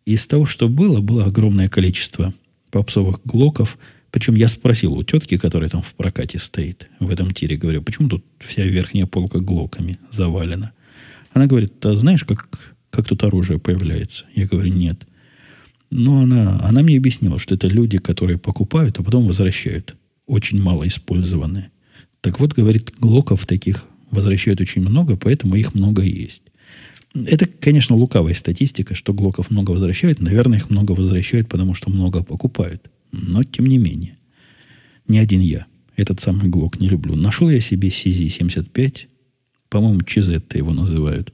Из 0.06 0.28
того, 0.28 0.46
что 0.46 0.70
было, 0.70 1.00
было 1.00 1.26
огромное 1.26 1.70
количество 1.70 2.34
попсовых 2.70 3.22
глоков, 3.26 3.78
Причем 4.12 4.36
я 4.36 4.48
спросил 4.48 4.94
у 4.94 5.04
тетки, 5.04 5.38
которая 5.38 5.70
там 5.70 5.82
в 5.82 5.94
прокате 5.94 6.40
стоит, 6.40 6.90
в 7.00 7.10
этом 7.10 7.32
тире, 7.32 7.58
говорю, 7.58 7.82
почему 7.82 8.10
тут 8.10 8.24
вся 8.40 8.64
верхняя 8.64 9.06
полка 9.06 9.40
глоками 9.40 10.00
завалена? 10.12 10.72
Она 11.34 11.48
говорит, 11.48 11.86
а 11.86 11.96
знаешь, 11.96 12.24
как, 12.24 12.76
как 12.90 13.08
тут 13.08 13.24
оружие 13.24 13.60
появляется? 13.60 14.26
Я 14.34 14.48
говорю, 14.48 14.74
нет. 14.74 15.06
Но 15.90 16.22
она, 16.22 16.60
она 16.64 16.84
мне 16.84 16.98
объяснила, 16.98 17.40
что 17.40 17.56
это 17.56 17.68
люди, 17.68 17.98
которые 17.98 18.38
покупают, 18.38 19.00
а 19.00 19.04
потом 19.04 19.28
возвращают. 19.28 19.96
Очень 20.26 20.62
мало 20.62 20.88
использованные. 20.88 21.70
Так 22.22 22.40
вот, 22.40 22.54
говорит, 22.54 22.94
глоков 23.00 23.46
таких 23.46 23.86
возвращают 24.12 24.62
очень 24.62 24.82
много, 24.82 25.16
поэтому 25.18 25.56
их 25.56 25.74
много 25.76 26.02
есть. 26.02 26.44
Это, 27.14 27.46
конечно, 27.46 27.96
лукавая 27.96 28.34
статистика, 28.34 28.96
что 28.96 29.14
глоков 29.14 29.50
много 29.50 29.72
возвращают. 29.72 30.20
Наверное, 30.20 30.60
их 30.60 30.70
много 30.70 30.92
возвращают, 30.92 31.48
потому 31.50 31.74
что 31.74 31.90
много 31.90 32.24
покупают. 32.24 32.90
Но, 33.12 33.44
тем 33.44 33.66
не 33.66 33.78
менее, 33.78 34.18
не 35.08 35.20
один 35.20 35.42
я 35.42 35.66
этот 35.96 36.20
самый 36.20 36.50
глок 36.50 36.80
не 36.80 36.88
люблю. 36.88 37.16
Нашел 37.16 37.50
я 37.50 37.60
себе 37.60 37.90
CZ-75, 37.90 39.08
по-моему, 39.70 40.02
Чизетта 40.04 40.58
его 40.58 40.74
называют, 40.74 41.34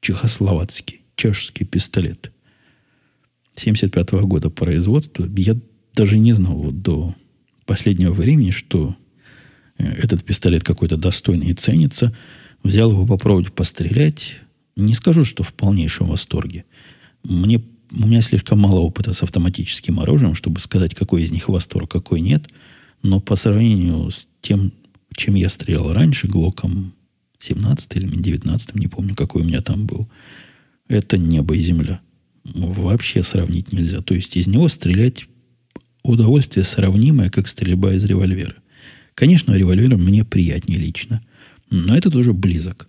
чехословацкий, 0.00 1.02
чешский 1.16 1.64
пистолет. 1.64 2.32
75 3.54 4.10
-го 4.10 4.26
года 4.26 4.50
производства. 4.50 5.28
Я 5.36 5.56
даже 5.94 6.18
не 6.18 6.32
знал 6.32 6.56
вот 6.56 6.82
до 6.82 7.14
последнего 7.66 8.12
времени, 8.12 8.50
что 8.50 8.96
э, 9.78 9.84
этот 9.84 10.24
пистолет 10.24 10.64
какой-то 10.64 10.96
достойный 10.96 11.50
и 11.50 11.54
ценится. 11.54 12.14
Взял 12.62 12.90
его 12.90 13.06
попробовать 13.06 13.52
пострелять. 13.52 14.40
Не 14.76 14.94
скажу, 14.94 15.24
что 15.24 15.42
в 15.42 15.54
полнейшем 15.54 16.08
восторге. 16.08 16.64
Мне, 17.22 17.62
у 17.96 18.06
меня 18.06 18.20
слишком 18.20 18.60
мало 18.60 18.80
опыта 18.80 19.12
с 19.12 19.22
автоматическим 19.22 20.00
оружием, 20.00 20.34
чтобы 20.34 20.60
сказать, 20.60 20.94
какой 20.94 21.22
из 21.22 21.30
них 21.30 21.48
восторг, 21.48 21.90
какой 21.90 22.20
нет. 22.20 22.48
Но 23.02 23.20
по 23.20 23.36
сравнению 23.36 24.10
с 24.10 24.26
тем, 24.40 24.72
чем 25.16 25.34
я 25.34 25.48
стрелял 25.48 25.92
раньше, 25.92 26.26
Глоком 26.26 26.94
17 27.38 27.96
или 27.96 28.06
19, 28.06 28.74
не 28.74 28.88
помню, 28.88 29.14
какой 29.14 29.42
у 29.42 29.44
меня 29.44 29.60
там 29.60 29.86
был, 29.86 30.08
это 30.88 31.18
небо 31.18 31.54
и 31.54 31.60
земля. 31.60 32.00
Вообще 32.44 33.22
сравнить 33.22 33.72
нельзя. 33.72 34.00
То 34.00 34.14
есть 34.14 34.36
из 34.36 34.46
него 34.46 34.68
стрелять 34.68 35.26
удовольствие 36.02 36.64
сравнимое, 36.64 37.30
как 37.30 37.48
стрельба 37.48 37.94
из 37.94 38.04
револьвера. 38.04 38.54
Конечно, 39.14 39.52
револьвер 39.52 39.96
мне 39.96 40.24
приятнее 40.24 40.78
лично, 40.78 41.22
но 41.70 41.96
это 41.96 42.10
тоже 42.10 42.32
близок. 42.32 42.88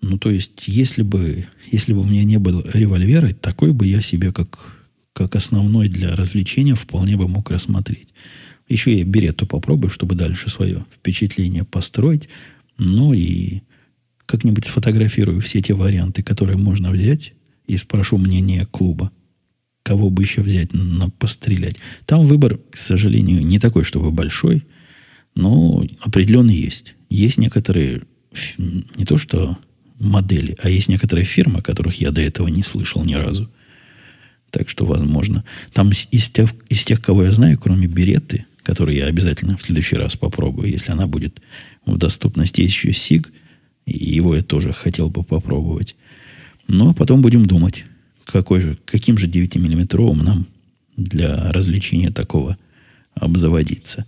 Ну, 0.00 0.18
то 0.18 0.30
есть, 0.30 0.68
если 0.68 1.02
бы, 1.02 1.46
если 1.70 1.92
бы 1.92 2.00
у 2.00 2.04
меня 2.04 2.24
не 2.24 2.38
было 2.38 2.64
револьвера, 2.72 3.32
такой 3.32 3.72
бы 3.72 3.86
я 3.86 4.00
себе 4.00 4.32
как, 4.32 4.76
как 5.12 5.34
основной 5.34 5.88
для 5.88 6.14
развлечения 6.14 6.74
вполне 6.74 7.16
бы 7.16 7.28
мог 7.28 7.50
рассмотреть. 7.50 8.08
Еще 8.68 8.96
я 8.96 9.04
берету 9.04 9.46
попробую, 9.46 9.90
чтобы 9.90 10.14
дальше 10.14 10.50
свое 10.50 10.84
впечатление 10.92 11.64
построить. 11.64 12.28
Ну 12.76 13.12
и 13.12 13.62
как-нибудь 14.26 14.66
сфотографирую 14.66 15.40
все 15.40 15.60
те 15.60 15.74
варианты, 15.74 16.22
которые 16.22 16.58
можно 16.58 16.90
взять, 16.90 17.32
и 17.66 17.76
спрошу 17.76 18.18
мнение 18.18 18.66
клуба. 18.66 19.10
Кого 19.82 20.10
бы 20.10 20.22
еще 20.22 20.42
взять 20.42 20.72
на 20.74 21.08
пострелять. 21.08 21.76
Там 22.04 22.22
выбор, 22.22 22.58
к 22.70 22.76
сожалению, 22.76 23.44
не 23.44 23.58
такой, 23.58 23.84
чтобы 23.84 24.10
большой, 24.10 24.64
но 25.34 25.84
определенно 26.00 26.50
есть. 26.50 26.94
Есть 27.08 27.38
некоторые, 27.38 28.02
не 28.58 29.04
то 29.06 29.16
что 29.16 29.58
модели, 29.98 30.56
а 30.62 30.68
есть 30.68 30.88
некоторые 30.88 31.24
фирмы, 31.24 31.62
которых 31.62 32.00
я 32.00 32.10
до 32.10 32.20
этого 32.20 32.48
не 32.48 32.62
слышал 32.62 33.04
ни 33.04 33.14
разу. 33.14 33.50
Так 34.50 34.68
что, 34.68 34.86
возможно, 34.86 35.44
там 35.72 35.90
из 35.90 36.30
тех, 36.30 36.50
из 36.68 36.84
тех, 36.84 37.02
кого 37.02 37.24
я 37.24 37.32
знаю, 37.32 37.58
кроме 37.58 37.86
Береты, 37.86 38.46
которую 38.62 38.96
я 38.96 39.06
обязательно 39.06 39.56
в 39.56 39.62
следующий 39.62 39.96
раз 39.96 40.16
попробую, 40.16 40.70
если 40.70 40.92
она 40.92 41.06
будет 41.06 41.40
в 41.84 41.96
доступности, 41.96 42.62
есть 42.62 42.74
еще 42.74 42.92
СИГ, 42.92 43.30
и 43.86 44.14
его 44.14 44.34
я 44.34 44.42
тоже 44.42 44.72
хотел 44.72 45.10
бы 45.10 45.22
попробовать. 45.22 45.96
Но 46.66 46.94
потом 46.94 47.22
будем 47.22 47.46
думать, 47.46 47.84
какой 48.24 48.60
же, 48.60 48.78
каким 48.84 49.16
же 49.16 49.26
9-миллиметровым 49.26 50.22
нам 50.22 50.46
для 50.96 51.50
развлечения 51.52 52.10
такого 52.10 52.58
обзаводиться. 53.14 54.06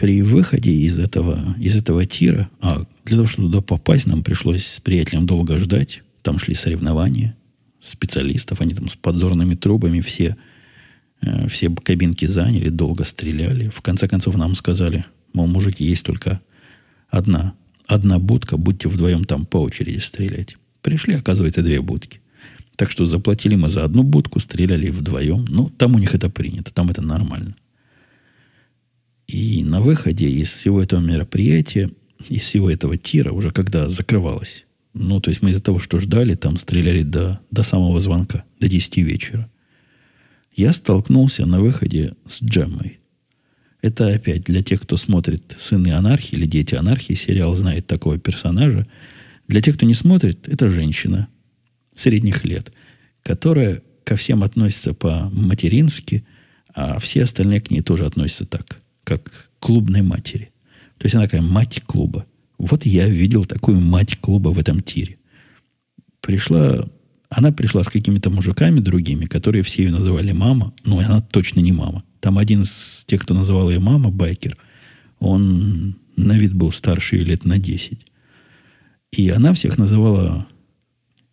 При 0.00 0.22
выходе 0.22 0.72
из 0.72 0.98
этого, 0.98 1.54
из 1.58 1.76
этого 1.76 2.06
тира, 2.06 2.48
а 2.62 2.86
для 3.04 3.16
того, 3.16 3.28
чтобы 3.28 3.48
туда 3.48 3.60
попасть, 3.60 4.06
нам 4.06 4.22
пришлось 4.22 4.64
с 4.64 4.80
приятелем 4.80 5.26
долго 5.26 5.58
ждать. 5.58 6.02
Там 6.22 6.38
шли 6.38 6.54
соревнования 6.54 7.36
специалистов, 7.80 8.62
они 8.62 8.74
там 8.74 8.88
с 8.88 8.94
подзорными 8.96 9.56
трубами 9.56 10.00
все, 10.00 10.38
э, 11.20 11.48
все 11.48 11.68
кабинки 11.68 12.24
заняли, 12.24 12.70
долго 12.70 13.04
стреляли. 13.04 13.68
В 13.68 13.82
конце 13.82 14.08
концов 14.08 14.36
нам 14.38 14.54
сказали, 14.54 15.04
мол, 15.34 15.46
мужики, 15.46 15.84
есть 15.84 16.06
только 16.06 16.40
одна, 17.10 17.52
одна 17.86 18.18
будка, 18.18 18.56
будьте 18.56 18.88
вдвоем 18.88 19.24
там 19.24 19.44
по 19.44 19.58
очереди 19.58 19.98
стрелять. 19.98 20.56
Пришли, 20.80 21.12
оказывается, 21.12 21.60
две 21.60 21.82
будки. 21.82 22.22
Так 22.76 22.90
что 22.90 23.04
заплатили 23.04 23.54
мы 23.54 23.68
за 23.68 23.84
одну 23.84 24.02
будку, 24.02 24.40
стреляли 24.40 24.88
вдвоем. 24.88 25.44
Ну, 25.46 25.68
там 25.68 25.94
у 25.94 25.98
них 25.98 26.14
это 26.14 26.30
принято, 26.30 26.72
там 26.72 26.88
это 26.88 27.02
нормально. 27.02 27.54
И 29.30 29.62
на 29.64 29.80
выходе 29.80 30.28
из 30.28 30.54
всего 30.54 30.82
этого 30.82 31.00
мероприятия, 31.00 31.90
из 32.28 32.42
всего 32.42 32.70
этого 32.70 32.96
тира, 32.96 33.32
уже 33.32 33.50
когда 33.50 33.88
закрывалось, 33.88 34.66
ну, 34.92 35.20
то 35.20 35.30
есть 35.30 35.42
мы 35.42 35.50
из-за 35.50 35.62
того, 35.62 35.78
что 35.78 36.00
ждали, 36.00 36.34
там 36.34 36.56
стреляли 36.56 37.02
до, 37.02 37.40
до 37.50 37.62
самого 37.62 38.00
звонка, 38.00 38.44
до 38.58 38.68
10 38.68 38.96
вечера. 38.98 39.48
Я 40.56 40.72
столкнулся 40.72 41.46
на 41.46 41.60
выходе 41.60 42.14
с 42.26 42.42
Джеммой. 42.42 42.98
Это 43.82 44.08
опять 44.08 44.44
для 44.44 44.62
тех, 44.62 44.82
кто 44.82 44.96
смотрит 44.96 45.54
«Сыны 45.58 45.92
анархии» 45.92 46.36
или 46.36 46.46
«Дети 46.46 46.74
анархии», 46.74 47.14
сериал 47.14 47.54
знает 47.54 47.86
такого 47.86 48.18
персонажа– 48.18 48.86
для 49.50 49.60
тех, 49.60 49.74
кто 49.74 49.84
не 49.84 49.94
смотрит, 49.94 50.48
это 50.48 50.70
женщина 50.70 51.26
средних 51.92 52.44
лет, 52.44 52.72
которая 53.24 53.82
ко 54.04 54.14
всем 54.14 54.44
относится 54.44 54.94
по-матерински, 54.94 56.24
а 56.72 57.00
все 57.00 57.24
остальные 57.24 57.60
к 57.60 57.68
ней 57.68 57.80
тоже 57.80 58.06
относятся 58.06 58.46
так, 58.46 58.80
как 59.10 59.50
клубной 59.58 60.02
матери. 60.02 60.52
То 60.98 61.06
есть 61.06 61.16
она 61.16 61.24
такая 61.24 61.42
мать 61.42 61.82
клуба. 61.84 62.26
Вот 62.58 62.86
я 62.86 63.08
видел 63.08 63.44
такую 63.44 63.80
мать 63.80 64.16
клуба 64.20 64.50
в 64.50 64.58
этом 64.58 64.80
тире. 64.80 65.18
Пришла, 66.20 66.88
она 67.28 67.50
пришла 67.50 67.82
с 67.82 67.88
какими-то 67.88 68.30
мужиками 68.30 68.78
другими, 68.78 69.26
которые 69.26 69.62
все 69.62 69.84
ее 69.84 69.90
называли 69.90 70.32
мама, 70.32 70.72
но 70.84 70.98
она 70.98 71.20
точно 71.20 71.60
не 71.60 71.72
мама. 71.72 72.04
Там 72.20 72.38
один 72.38 72.62
из 72.62 73.04
тех, 73.06 73.22
кто 73.22 73.34
называл 73.34 73.70
ее 73.70 73.80
мама, 73.80 74.10
байкер, 74.10 74.56
он 75.18 75.96
на 76.16 76.38
вид 76.38 76.54
был 76.54 76.70
старше 76.70 77.16
ее 77.16 77.24
лет 77.24 77.44
на 77.44 77.58
10. 77.58 78.06
И 79.12 79.28
она 79.30 79.52
всех 79.54 79.78
называла 79.78 80.46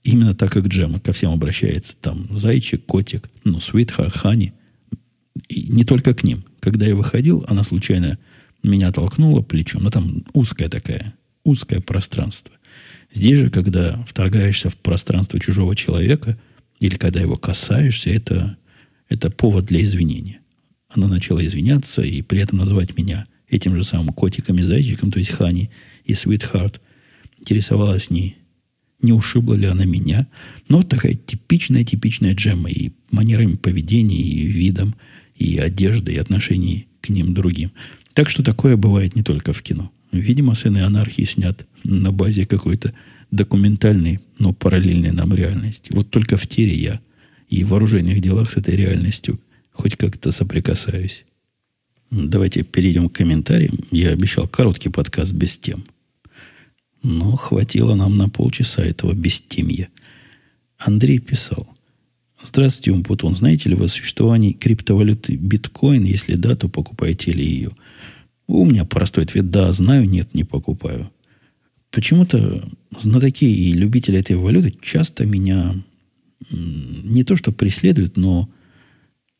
именно 0.04 0.34
так, 0.34 0.52
как 0.52 0.68
Джема 0.68 1.00
ко 1.00 1.14
всем 1.14 1.32
обращается. 1.32 1.96
Там 2.02 2.28
зайчик, 2.32 2.86
котик, 2.86 3.30
ну, 3.44 3.60
sweetheart, 3.60 4.16
honey. 4.24 4.54
И 5.48 5.72
не 5.72 5.84
только 5.84 6.14
к 6.14 6.24
ним. 6.24 6.44
Когда 6.60 6.86
я 6.86 6.96
выходил, 6.96 7.46
она 7.48 7.64
случайно 7.64 8.18
меня 8.64 8.92
толкнула 8.92 9.42
плечом. 9.42 9.84
Но 9.84 9.90
там 9.90 10.26
узкое 10.34 10.70
такое, 10.70 11.14
узкое 11.44 11.82
пространство. 11.82 12.54
Здесь 13.14 13.40
же, 13.40 13.50
когда 13.50 14.04
вторгаешься 14.08 14.70
в 14.70 14.76
пространство 14.76 15.40
чужого 15.40 15.76
человека, 15.76 16.38
или 16.80 16.96
когда 16.96 17.20
его 17.20 17.36
касаешься, 17.36 18.10
это, 18.10 18.58
это 19.10 19.32
повод 19.32 19.66
для 19.66 19.82
извинения. 19.82 20.40
Она 20.90 21.08
начала 21.08 21.44
извиняться 21.44 22.02
и 22.02 22.22
при 22.22 22.40
этом 22.40 22.60
называть 22.60 22.98
меня 22.98 23.26
этим 23.50 23.76
же 23.76 23.84
самым 23.84 24.14
котиком 24.14 24.58
и 24.58 24.64
зайчиком, 24.64 25.12
то 25.12 25.20
есть 25.20 25.32
Хани 25.32 25.70
и 26.06 26.14
Sweetheart 26.14 26.80
интересовалась 27.40 28.10
не, 28.10 28.36
не 29.02 29.14
ушибла 29.14 29.56
ли 29.56 29.66
она 29.66 29.86
меня. 29.86 30.28
Но 30.70 30.78
вот 30.78 30.90
такая 30.90 31.14
типичная-типичная 31.14 32.36
джемма 32.36 32.70
и 32.70 32.92
манерами 33.10 33.56
поведения, 33.56 34.18
и 34.18 34.46
видом, 34.46 34.96
и 35.38 35.58
одеждой, 35.58 36.16
и 36.16 36.20
отношений 36.20 36.88
к 37.02 37.10
ним 37.10 37.34
другим. 37.34 37.72
Так 38.14 38.30
что 38.30 38.44
такое 38.44 38.76
бывает 38.76 39.16
не 39.16 39.24
только 39.24 39.54
в 39.54 39.62
кино. 39.62 39.92
Видимо, 40.12 40.56
«Сыны 40.56 40.80
анархии» 40.80 41.24
снят 41.24 41.66
на 41.84 42.12
базе 42.12 42.46
какой-то 42.46 42.94
документальной, 43.32 44.20
но 44.40 44.54
параллельной 44.54 45.12
нам 45.12 45.34
реальности. 45.34 45.92
Вот 45.94 46.10
только 46.10 46.38
в 46.38 46.48
тире 46.48 46.76
я 46.76 47.00
и 47.50 47.64
в 47.64 47.70
вооруженных 47.70 48.22
делах 48.22 48.50
с 48.52 48.58
этой 48.58 48.76
реальностью 48.76 49.40
хоть 49.72 49.96
как-то 49.96 50.32
соприкасаюсь. 50.32 51.26
Давайте 52.10 52.64
перейдем 52.64 53.10
к 53.10 53.18
комментариям. 53.18 53.80
Я 53.92 54.10
обещал 54.10 54.48
короткий 54.48 54.90
подкаст 54.90 55.34
без 55.34 55.58
тем– 55.58 55.86
но 57.04 57.36
хватило 57.36 57.96
нам 57.96 58.16
на 58.16 58.30
полчаса 58.30 58.84
этого 58.84 59.14
бестимья. 59.14 59.90
Андрей 60.78 61.20
писал. 61.20 61.68
Здравствуйте, 62.44 62.92
Умпутун. 62.92 63.36
Знаете 63.36 63.70
ли 63.70 63.76
вы 63.76 63.86
о 63.86 63.88
существовании 63.88 64.54
криптовалюты 64.54 65.36
биткоин? 65.36 66.04
Если 66.04 66.36
да, 66.36 66.56
то 66.56 66.70
покупаете 66.70 67.32
ли 67.32 67.44
ее? 67.44 67.72
У 68.48 68.66
меня 68.66 68.86
простой 68.86 69.24
ответ. 69.26 69.50
Да, 69.50 69.72
знаю, 69.72 70.08
нет, 70.08 70.34
не 70.34 70.44
покупаю. 70.44 71.12
Почему-то 71.92 72.68
знатоки 72.98 73.46
и 73.46 73.74
любители 73.74 74.20
этой 74.20 74.36
валюты 74.36 74.74
часто 74.82 75.26
меня 75.26 75.76
не 76.52 77.24
то 77.24 77.36
что 77.36 77.52
преследуют, 77.52 78.18
но 78.18 78.50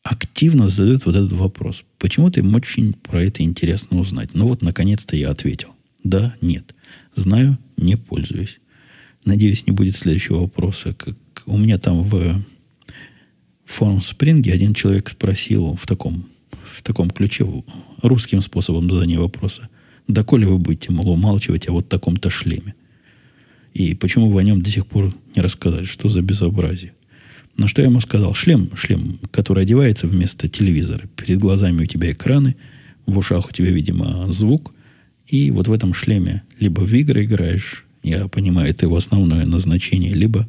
активно 0.02 0.68
задают 0.68 1.06
вот 1.06 1.14
этот 1.14 1.32
вопрос. 1.32 1.84
Почему-то 1.98 2.40
им 2.40 2.54
очень 2.54 2.94
про 2.94 3.22
это 3.22 3.42
интересно 3.42 4.00
узнать. 4.00 4.30
Ну 4.34 4.48
вот, 4.48 4.62
наконец-то 4.62 5.16
я 5.16 5.30
ответил. 5.30 5.68
Да, 6.02 6.34
нет. 6.40 6.74
Знаю, 7.14 7.58
не 7.76 7.96
пользуюсь. 7.96 8.58
Надеюсь, 9.24 9.66
не 9.66 9.72
будет 9.72 9.94
следующего 9.94 10.40
вопроса. 10.40 10.94
Как 10.94 11.16
у 11.46 11.56
меня 11.56 11.78
там 11.78 12.02
в 12.02 12.42
форум 13.70 14.00
Спринге 14.00 14.52
один 14.52 14.74
человек 14.74 15.08
спросил 15.10 15.76
в 15.80 15.86
таком, 15.86 16.28
в 16.64 16.82
таком 16.82 17.10
ключе, 17.10 17.46
русским 18.02 18.42
способом 18.42 18.90
задания 18.90 19.18
вопроса, 19.18 19.68
доколе 20.06 20.46
вы 20.46 20.58
будете, 20.58 20.92
мол, 20.92 21.10
умалчивать 21.10 21.68
о 21.68 21.72
вот 21.72 21.88
таком-то 21.88 22.30
шлеме? 22.30 22.74
И 23.74 23.94
почему 23.94 24.30
вы 24.30 24.40
о 24.40 24.44
нем 24.44 24.62
до 24.62 24.70
сих 24.70 24.86
пор 24.86 25.14
не 25.36 25.42
рассказали? 25.42 25.84
Что 25.84 26.08
за 26.08 26.22
безобразие? 26.22 26.94
На 27.56 27.68
что 27.68 27.82
я 27.82 27.88
ему 27.88 28.00
сказал? 28.00 28.34
Шлем, 28.34 28.70
шлем, 28.76 29.18
который 29.30 29.64
одевается 29.64 30.06
вместо 30.06 30.48
телевизора. 30.48 31.08
Перед 31.16 31.38
глазами 31.38 31.82
у 31.82 31.86
тебя 31.86 32.10
экраны, 32.12 32.56
в 33.06 33.18
ушах 33.18 33.48
у 33.48 33.52
тебя, 33.52 33.70
видимо, 33.70 34.30
звук. 34.30 34.72
И 35.26 35.50
вот 35.50 35.68
в 35.68 35.72
этом 35.72 35.92
шлеме 35.92 36.42
либо 36.58 36.80
в 36.80 36.92
игры 36.94 37.24
играешь, 37.24 37.84
я 38.02 38.28
понимаю, 38.28 38.70
это 38.70 38.86
его 38.86 38.96
основное 38.96 39.44
назначение, 39.44 40.14
либо, 40.14 40.48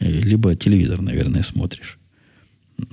э, 0.00 0.10
либо 0.10 0.56
телевизор, 0.56 1.00
наверное, 1.00 1.42
смотришь. 1.42 1.98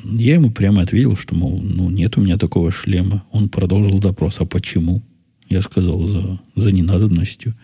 Я 0.03 0.35
ему 0.35 0.51
прямо 0.51 0.81
ответил, 0.81 1.15
что, 1.15 1.35
мол, 1.35 1.61
ну, 1.61 1.89
нет 1.89 2.17
у 2.17 2.21
меня 2.21 2.37
такого 2.37 2.71
шлема. 2.71 3.25
Он 3.31 3.49
продолжил 3.49 3.99
допрос. 3.99 4.39
А 4.39 4.45
почему? 4.45 5.03
Я 5.49 5.61
сказал, 5.61 6.05
за, 6.07 6.39
за 6.55 6.71
ненадобностью. 6.71 7.55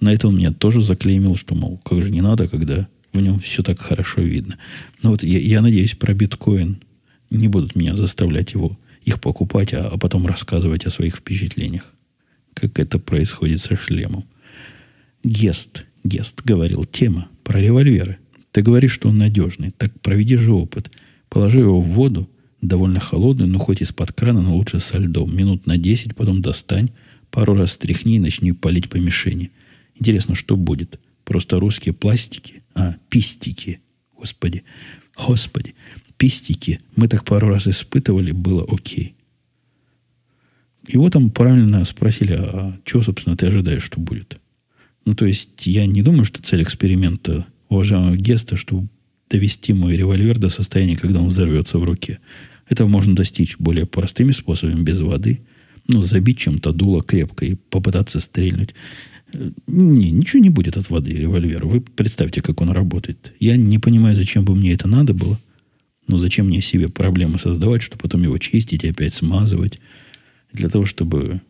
На 0.00 0.12
это 0.12 0.28
он 0.28 0.36
меня 0.36 0.52
тоже 0.52 0.82
заклеймил, 0.82 1.36
что, 1.36 1.54
мол, 1.54 1.78
как 1.84 2.02
же 2.02 2.10
не 2.10 2.20
надо, 2.20 2.48
когда 2.48 2.88
в 3.12 3.20
нем 3.20 3.38
все 3.38 3.62
так 3.62 3.78
хорошо 3.78 4.20
видно. 4.20 4.58
Но 5.02 5.10
вот 5.10 5.22
я, 5.22 5.38
я 5.38 5.62
надеюсь, 5.62 5.94
про 5.94 6.14
биткоин 6.14 6.82
не 7.30 7.48
будут 7.48 7.76
меня 7.76 7.96
заставлять 7.96 8.52
его, 8.52 8.78
их 9.04 9.20
покупать, 9.20 9.72
а, 9.74 9.88
а 9.88 9.98
потом 9.98 10.26
рассказывать 10.26 10.86
о 10.86 10.90
своих 10.90 11.16
впечатлениях. 11.16 11.92
Как 12.54 12.78
это 12.78 12.98
происходит 12.98 13.60
со 13.60 13.76
шлемом. 13.76 14.24
Гест, 15.22 15.86
Гест 16.04 16.42
говорил, 16.42 16.84
тема 16.84 17.28
про 17.42 17.60
револьверы. 17.60 18.18
Ты 18.52 18.62
говоришь, 18.62 18.92
что 18.92 19.08
он 19.08 19.18
надежный. 19.18 19.72
Так 19.72 19.98
проведи 20.00 20.36
же 20.36 20.52
опыт. 20.52 20.90
Положи 21.28 21.58
его 21.58 21.80
в 21.80 21.88
воду, 21.88 22.28
довольно 22.60 23.00
холодную, 23.00 23.48
но 23.48 23.58
хоть 23.58 23.82
из-под 23.82 24.12
крана, 24.12 24.42
но 24.42 24.56
лучше 24.56 24.80
со 24.80 24.98
льдом. 24.98 25.36
Минут 25.36 25.66
на 25.66 25.76
10, 25.76 26.14
потом 26.14 26.40
достань, 26.40 26.90
пару 27.30 27.54
раз 27.54 27.72
стряхни 27.72 28.16
и 28.16 28.20
начни 28.20 28.52
палить 28.52 28.88
по 28.88 28.96
мишени. 28.96 29.50
Интересно, 29.96 30.34
что 30.34 30.56
будет? 30.56 30.98
Просто 31.24 31.58
русские 31.58 31.94
пластики, 31.94 32.62
а, 32.74 32.96
пистики, 33.08 33.80
господи, 34.16 34.64
господи, 35.16 35.74
пистики. 36.16 36.80
Мы 36.96 37.08
так 37.08 37.24
пару 37.24 37.48
раз 37.48 37.66
испытывали, 37.66 38.32
было 38.32 38.66
окей. 38.68 39.14
Его 40.86 41.08
там 41.08 41.30
правильно 41.30 41.84
спросили, 41.84 42.34
а 42.34 42.78
что, 42.84 43.02
собственно, 43.02 43.36
ты 43.36 43.46
ожидаешь, 43.46 43.82
что 43.82 44.00
будет? 44.00 44.38
Ну, 45.06 45.14
то 45.14 45.24
есть, 45.26 45.66
я 45.66 45.86
не 45.86 46.02
думаю, 46.02 46.24
что 46.24 46.42
цель 46.42 46.62
эксперимента 46.62 47.46
уважаемого 47.68 48.16
Геста, 48.16 48.56
чтобы 48.56 48.88
довести 49.28 49.72
мой 49.72 49.96
револьвер 49.96 50.38
до 50.38 50.48
состояния, 50.48 50.96
когда 50.96 51.20
он 51.20 51.28
взорвется 51.28 51.78
в 51.78 51.84
руке. 51.84 52.18
Этого 52.68 52.88
можно 52.88 53.14
достичь 53.14 53.56
более 53.58 53.86
простыми 53.86 54.32
способами, 54.32 54.82
без 54.82 55.00
воды. 55.00 55.40
Ну, 55.86 56.00
забить 56.00 56.38
чем-то 56.38 56.72
дуло 56.72 57.02
крепко 57.02 57.44
и 57.44 57.54
попытаться 57.54 58.20
стрельнуть. 58.20 58.74
Не, 59.66 60.10
ничего 60.10 60.42
не 60.42 60.48
будет 60.48 60.76
от 60.76 60.88
воды 60.90 61.12
револьвера. 61.12 61.66
Вы 61.66 61.80
представьте, 61.80 62.40
как 62.40 62.60
он 62.60 62.70
работает. 62.70 63.32
Я 63.40 63.56
не 63.56 63.78
понимаю, 63.78 64.16
зачем 64.16 64.44
бы 64.44 64.54
мне 64.54 64.72
это 64.72 64.88
надо 64.88 65.12
было. 65.12 65.40
Но 66.06 66.18
зачем 66.18 66.46
мне 66.46 66.60
себе 66.60 66.88
проблемы 66.88 67.38
создавать, 67.38 67.82
чтобы 67.82 68.02
потом 68.02 68.22
его 68.22 68.38
чистить 68.38 68.84
и 68.84 68.88
опять 68.88 69.14
смазывать. 69.14 69.78
Для 70.52 70.68
того, 70.68 70.86
чтобы 70.86 71.40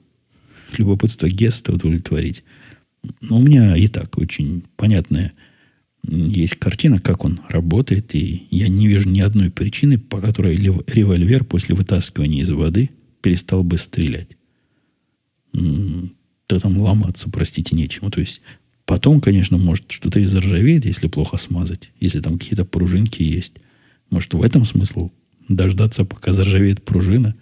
любопытство 0.79 1.29
Геста 1.29 1.73
удовлетворить. 1.73 2.43
Но 3.21 3.39
у 3.39 3.43
меня 3.43 3.77
и 3.77 3.87
так 3.87 4.17
очень 4.19 4.65
понятная 4.77 5.33
есть 6.07 6.57
картина, 6.57 6.99
как 6.99 7.25
он 7.25 7.41
работает, 7.49 8.15
и 8.15 8.47
я 8.51 8.69
не 8.69 8.89
вижу 8.89 9.09
ни 9.09 9.21
одной 9.21 9.51
причины, 9.51 9.99
по 9.99 10.21
которой 10.21 10.57
револьвер 10.57 11.45
после 11.45 11.75
вытаскивания 11.75 12.43
из 12.43 12.51
воды 12.51 12.91
перестал 13.23 13.65
бы 13.65 13.79
стрелять. 13.79 14.29
То 15.53 16.61
там 16.61 16.77
ломаться, 16.77 17.31
простите, 17.31 17.75
нечему. 17.75 18.11
То 18.11 18.21
есть 18.21 18.43
потом, 18.85 19.21
конечно, 19.21 19.57
может 19.57 19.91
что-то 19.91 20.21
и 20.21 20.27
заржавеет, 20.27 20.85
если 20.85 21.09
плохо 21.09 21.37
смазать, 21.37 21.91
если 22.01 22.21
там 22.21 22.39
какие-то 22.39 22.65
пружинки 22.65 23.23
есть. 23.23 23.55
Может, 24.11 24.35
в 24.35 24.43
этом 24.43 24.65
смысл 24.65 25.11
дождаться, 25.49 26.05
пока 26.05 26.33
заржавеет 26.33 26.85
пружина, 26.85 27.35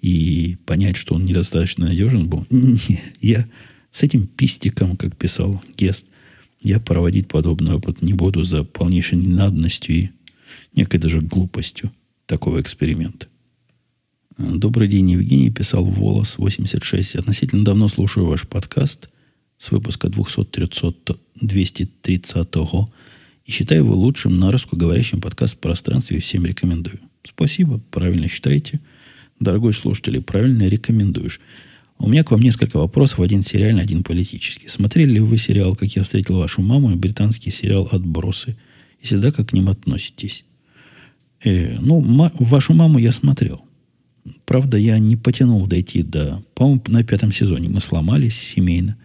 и 0.00 0.56
понять, 0.66 0.96
что 0.96 1.14
он 1.14 1.24
недостаточно 1.24 1.86
надежен 1.86 2.28
был. 2.28 2.46
Я 3.20 3.46
с 3.90 4.02
этим 4.02 4.26
пистиком, 4.26 4.96
как 4.96 5.16
писал 5.16 5.62
Гест, 5.76 6.06
я 6.66 6.80
проводить 6.80 7.28
подобный 7.28 7.74
опыт 7.74 8.02
не 8.02 8.12
буду 8.12 8.42
за 8.42 8.64
полнейшей 8.64 9.18
ненадобностью 9.18 9.94
и 9.94 10.10
некой 10.74 10.98
даже 10.98 11.20
глупостью 11.20 11.92
такого 12.26 12.60
эксперимента. 12.60 13.28
Добрый 14.36 14.88
день, 14.88 15.12
Евгений. 15.12 15.50
Писал 15.50 15.84
Волос 15.84 16.38
86. 16.38 17.14
Относительно 17.14 17.64
давно 17.64 17.86
слушаю 17.86 18.26
ваш 18.26 18.48
подкаст 18.48 19.10
с 19.58 19.70
выпуска 19.70 20.08
200-230 20.08 22.88
и 23.44 23.52
считаю 23.52 23.84
его 23.84 23.94
лучшим 23.94 24.34
на 24.34 24.50
русскоговорящем 24.50 25.20
подкаст-пространстве 25.20 26.16
и 26.16 26.20
всем 26.20 26.44
рекомендую. 26.44 26.98
Спасибо, 27.22 27.80
правильно 27.92 28.28
считаете. 28.28 28.80
Дорогой 29.38 29.72
слушатель, 29.72 30.20
правильно 30.20 30.64
рекомендуешь. 30.64 31.38
У 31.98 32.08
меня 32.08 32.24
к 32.24 32.30
вам 32.30 32.40
несколько 32.40 32.76
вопросов. 32.76 33.20
Один 33.20 33.42
сериальный, 33.42 33.82
один 33.82 34.02
политический. 34.02 34.68
Смотрели 34.68 35.12
ли 35.12 35.20
вы 35.20 35.38
сериал 35.38 35.74
«Как 35.74 35.88
я 35.96 36.02
встретил 36.02 36.38
вашу 36.38 36.62
маму» 36.62 36.92
и 36.92 36.96
британский 36.96 37.50
сериал 37.50 37.88
«Отбросы»? 37.90 38.56
И 39.00 39.06
всегда 39.06 39.32
как 39.32 39.50
к 39.50 39.52
ним 39.52 39.68
относитесь? 39.68 40.44
Э, 41.42 41.78
ну, 41.80 42.30
вашу 42.38 42.74
маму 42.74 42.98
я 42.98 43.12
смотрел. 43.12 43.62
Правда, 44.44 44.76
я 44.76 44.98
не 44.98 45.16
потянул 45.16 45.66
дойти 45.66 46.02
до... 46.02 46.42
По-моему, 46.54 46.82
на 46.88 47.02
пятом 47.02 47.32
сезоне 47.32 47.68
мы 47.68 47.80
сломались 47.80 48.38
семейно. 48.38 48.96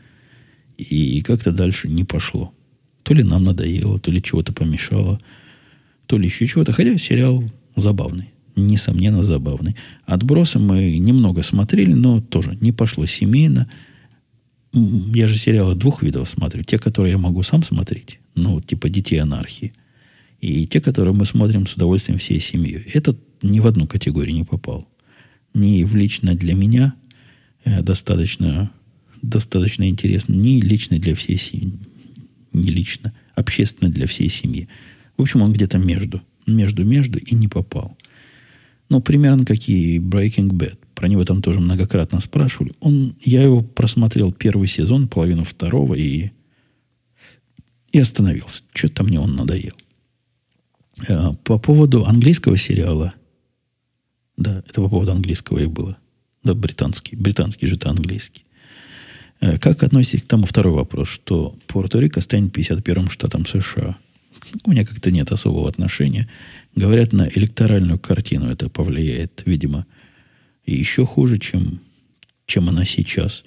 И 0.78 1.22
как-то 1.22 1.52
дальше 1.52 1.88
не 1.88 2.04
пошло. 2.04 2.54
То 3.04 3.14
ли 3.14 3.24
нам 3.24 3.44
надоело, 3.44 4.00
то 4.00 4.12
ли 4.12 4.22
чего-то 4.22 4.52
помешало, 4.52 5.20
то 6.08 6.18
ли 6.18 6.26
еще 6.26 6.48
чего-то. 6.48 6.72
Хотя 6.72 6.98
сериал 6.98 7.44
забавный 7.76 8.32
несомненно, 8.56 9.24
забавный. 9.24 9.76
Отбросы 10.06 10.60
мы 10.60 10.98
немного 10.98 11.44
смотрели, 11.44 11.94
но 11.94 12.22
тоже 12.22 12.58
не 12.62 12.72
пошло 12.72 13.06
семейно. 13.06 13.70
Я 14.74 15.28
же 15.28 15.38
сериалы 15.38 15.76
двух 15.76 16.02
видов 16.02 16.30
смотрю. 16.30 16.64
Те, 16.64 16.80
которые 16.80 17.12
я 17.12 17.18
могу 17.18 17.44
сам 17.44 17.64
смотреть, 17.64 18.20
ну, 18.36 18.62
типа 18.62 18.90
«Детей 18.90 19.18
анархии», 19.18 19.74
и 20.40 20.66
те, 20.66 20.82
которые 20.82 21.14
мы 21.14 21.26
смотрим 21.26 21.68
с 21.68 21.74
удовольствием 21.76 22.18
всей 22.18 22.40
семьей. 22.40 22.84
Этот 22.94 23.20
ни 23.42 23.60
в 23.60 23.68
одну 23.68 23.88
категорию 23.88 24.36
не 24.36 24.44
попал. 24.44 24.88
Ни 25.54 25.84
в 25.84 25.96
лично 25.96 26.34
для 26.34 26.56
меня 26.56 26.96
э, 27.64 27.82
достаточно, 27.82 28.72
достаточно 29.22 29.88
интересно, 29.88 30.34
ни 30.34 30.60
лично 30.60 30.98
для 30.98 31.14
всей 31.16 31.38
семьи, 31.38 31.80
не 32.54 32.70
лично, 32.70 33.14
общественно 33.36 33.92
для 33.92 34.08
всей 34.08 34.30
семьи. 34.30 34.68
В 35.18 35.22
общем, 35.22 35.42
он 35.42 35.54
где-то 35.54 35.78
между, 35.78 36.22
между-между 36.48 37.20
и 37.20 37.36
не 37.36 37.48
попал. 37.48 37.98
Ну, 38.92 39.00
примерно 39.00 39.46
какие 39.46 40.02
Breaking 40.02 40.50
Bad. 40.50 40.78
Про 40.96 41.08
него 41.08 41.24
там 41.24 41.42
тоже 41.42 41.62
многократно 41.62 42.20
спрашивали. 42.20 42.74
Он, 42.82 43.16
я 43.24 43.42
его 43.42 43.62
просмотрел 43.62 44.34
первый 44.34 44.68
сезон, 44.68 45.08
половину 45.08 45.46
второго 45.46 45.94
и, 45.94 46.32
и 47.94 48.00
остановился. 48.00 48.64
Что-то 48.74 49.06
мне 49.06 49.18
он 49.18 49.34
надоел. 49.38 49.76
А, 51.08 51.32
по 51.36 51.58
поводу 51.58 52.06
английского 52.06 52.58
сериала. 52.58 53.14
Да, 54.36 54.62
это 54.68 54.82
по 54.82 54.90
поводу 54.90 55.14
английского 55.14 55.60
и 55.60 55.68
было. 55.68 55.98
Да, 56.44 56.54
британский. 56.54 57.16
Британский 57.16 57.68
же 57.68 57.76
это 57.76 57.90
английский. 57.90 58.44
А, 59.40 59.58
как 59.58 59.84
относитесь 59.84 60.24
к 60.24 60.28
тому 60.28 60.46
второй 60.46 60.74
вопрос, 60.74 61.08
что 61.08 61.56
Пуэрто-Рико 61.70 62.20
станет 62.20 62.54
51-м 62.58 63.10
штатом 63.10 63.46
США? 63.46 63.98
У 64.64 64.72
меня 64.72 64.86
как-то 64.86 65.12
нет 65.12 65.32
особого 65.32 65.70
отношения. 65.70 66.30
Говорят, 66.76 67.14
на 67.14 67.28
электоральную 67.28 68.00
картину 68.00 68.50
это 68.50 68.70
повлияет, 68.70 69.44
видимо, 69.46 69.86
еще 70.66 71.06
хуже, 71.06 71.40
чем, 71.40 71.82
чем 72.46 72.70
она 72.70 72.86
сейчас. 72.86 73.44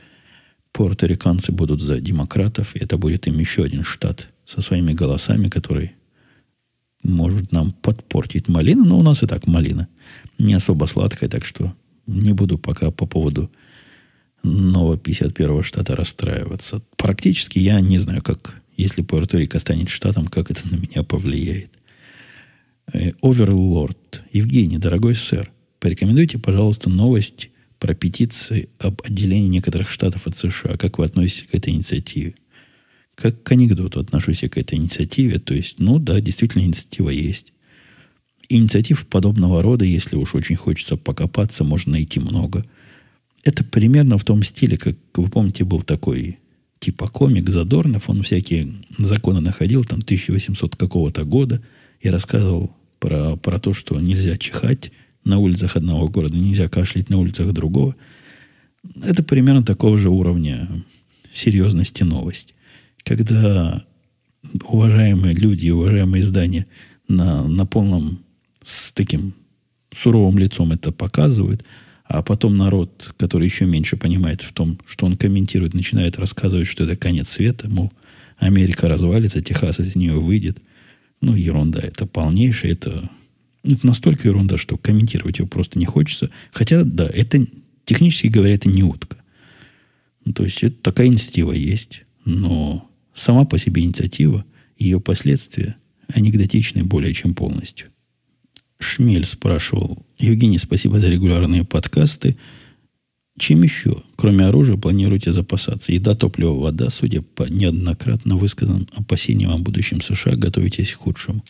Пуэрториканцы 0.73 1.53
будут 1.53 1.81
за 1.81 2.01
демократов, 2.01 2.75
и 2.75 2.81
это 2.81 2.99
будет 2.99 3.27
им 3.27 3.39
еще 3.39 3.65
один 3.65 3.85
штат 3.85 4.29
со 4.45 4.61
своими 4.61 4.93
голосами, 4.93 5.49
который 5.49 5.93
может 7.03 7.53
нам 7.53 7.73
подпортить 7.73 8.49
малину. 8.49 8.85
Но 8.85 8.99
у 8.99 9.03
нас 9.03 9.23
и 9.23 9.27
так 9.27 9.47
малина 9.47 9.89
не 10.39 10.55
особо 10.55 10.87
сладкая, 10.87 11.29
так 11.29 11.45
что 11.45 11.75
не 12.07 12.33
буду 12.33 12.59
пока 12.59 12.91
по 12.91 13.07
поводу 13.07 13.51
нового 14.43 14.97
51-го 14.97 15.63
штата 15.63 15.97
расстраиваться. 15.97 16.83
Практически 16.97 17.59
я 17.59 17.81
не 17.81 17.99
знаю, 17.99 18.23
как, 18.23 18.63
если 18.77 19.03
Пуэрто-Рико 19.03 19.59
станет 19.59 19.91
штатом, 19.91 20.27
как 20.27 20.51
это 20.51 20.67
на 20.69 20.77
меня 20.77 21.03
повлияет. 21.03 21.71
Оверлорд. 23.23 24.23
Евгений, 24.33 24.79
дорогой 24.79 25.15
сэр, 25.15 25.51
порекомендуйте, 25.81 26.39
пожалуйста, 26.39 26.91
новость 26.91 27.51
про 27.79 27.95
петиции 27.95 28.69
об 28.79 29.03
отделении 29.03 29.49
некоторых 29.49 29.91
штатов 29.91 30.27
от 30.27 30.37
США. 30.37 30.77
Как 30.77 30.99
вы 30.99 31.07
относитесь 31.07 31.49
к 31.49 31.55
этой 31.55 31.73
инициативе? 31.73 32.35
Как 33.15 33.43
к 33.43 33.53
анекдоту 33.53 34.01
отношусь 34.01 34.43
я 34.43 34.49
к 34.49 34.59
этой 34.59 34.77
инициативе. 34.77 35.39
То 35.39 35.55
есть, 35.55 35.79
ну 35.79 35.99
да, 35.99 36.21
действительно 36.21 36.63
инициатива 36.63 37.11
есть. 37.11 37.53
Инициатив 38.49 39.07
подобного 39.07 39.63
рода, 39.63 39.85
если 39.85 40.17
уж 40.17 40.35
очень 40.35 40.57
хочется 40.57 40.97
покопаться, 40.97 41.65
можно 41.65 41.93
найти 41.93 42.21
много. 42.21 42.65
Это 43.43 43.65
примерно 43.65 44.19
в 44.19 44.25
том 44.25 44.43
стиле, 44.43 44.77
как 44.77 44.97
вы 45.15 45.29
помните, 45.29 45.65
был 45.65 45.83
такой 45.83 46.39
типа 46.85 47.09
комик 47.09 47.49
Задорнов. 47.49 48.11
Он 48.11 48.23
всякие 48.23 48.75
законы 48.99 49.41
находил, 49.41 49.85
там 49.85 50.01
1800 50.01 50.77
какого-то 50.77 51.25
года, 51.25 51.63
и 52.01 52.11
рассказывал 52.11 52.77
про, 53.01 53.37
про 53.37 53.59
то, 53.59 53.73
что 53.73 53.99
нельзя 53.99 54.37
чихать 54.37 54.93
на 55.25 55.39
улицах 55.39 55.77
одного 55.77 56.09
города, 56.09 56.37
нельзя 56.37 56.69
кашлять 56.69 57.09
на 57.09 57.19
улицах 57.19 57.53
другого. 57.53 57.97
Это 59.03 59.23
примерно 59.23 59.63
такого 59.63 59.97
же 59.97 60.11
уровня 60.11 60.85
серьезности 61.33 62.03
новость. 62.03 62.55
Когда 63.03 63.83
уважаемые 64.65 65.35
люди, 65.35 65.71
уважаемые 65.71 66.21
издания 66.21 66.67
на, 67.09 67.49
на 67.49 67.65
полном 67.65 68.21
с 68.63 68.93
таким 68.93 69.33
суровым 69.91 70.39
лицом 70.39 70.73
это 70.73 70.93
показывают, 70.93 71.65
а 72.15 72.23
потом 72.23 72.57
народ, 72.57 73.13
который 73.17 73.49
еще 73.49 73.65
меньше 73.65 73.97
понимает 73.97 74.41
в 74.41 74.53
том, 74.53 74.79
что 74.87 75.05
он 75.07 75.17
комментирует, 75.17 75.75
начинает 75.75 76.17
рассказывать, 76.17 76.69
что 76.69 76.85
это 76.85 76.95
конец 76.95 77.29
света, 77.31 77.69
мол, 77.69 77.93
Америка 78.39 78.89
развалится, 78.89 79.43
Техас 79.43 79.81
из 79.81 79.97
нее 79.97 80.15
выйдет. 80.15 80.59
Ну, 81.21 81.35
ерунда, 81.35 81.81
это 81.81 82.07
полнейшая, 82.07 82.73
это, 82.73 83.11
это 83.65 83.85
настолько 83.85 84.29
ерунда, 84.29 84.59
что 84.59 84.77
комментировать 84.77 85.39
его 85.39 85.49
просто 85.49 85.77
не 85.77 85.87
хочется. 85.87 86.31
Хотя, 86.53 86.85
да, 86.85 87.11
это, 87.13 87.45
технически 87.85 88.29
говоря, 88.29 88.55
это 88.55 88.69
не 88.69 88.85
утка. 88.85 89.17
Ну, 90.25 90.33
то 90.33 90.45
есть, 90.45 90.63
это 90.63 90.77
такая 90.83 91.09
инициатива 91.09 91.51
есть, 91.51 92.05
но 92.25 92.89
сама 93.13 93.45
по 93.45 93.59
себе 93.59 93.83
инициатива, 93.83 94.45
ее 94.79 95.01
последствия 95.01 95.75
анекдотичны 96.15 96.85
более 96.85 97.13
чем 97.13 97.35
полностью. 97.35 97.89
Шмель 98.79 99.27
спрашивал. 99.27 100.05
Евгений, 100.19 100.59
спасибо 100.59 100.99
за 100.99 101.09
регулярные 101.09 101.65
подкасты. 101.65 102.37
Чем 103.39 103.63
еще, 103.63 104.03
кроме 104.17 104.47
оружия, 104.47 104.77
планируете 104.77 105.33
запасаться? 105.33 105.93
Еда, 105.93 106.15
топливо, 106.15 106.55
вода, 106.55 106.89
судя 106.91 107.23
по 107.23 107.45
неоднократно 107.45 108.37
высказанным 108.37 108.89
опасениям 108.95 109.51
о 109.51 109.59
будущем 109.59 110.01
США, 110.01 110.37
готовитесь 110.37 110.93
к 110.93 110.99
худшему. 110.99 111.43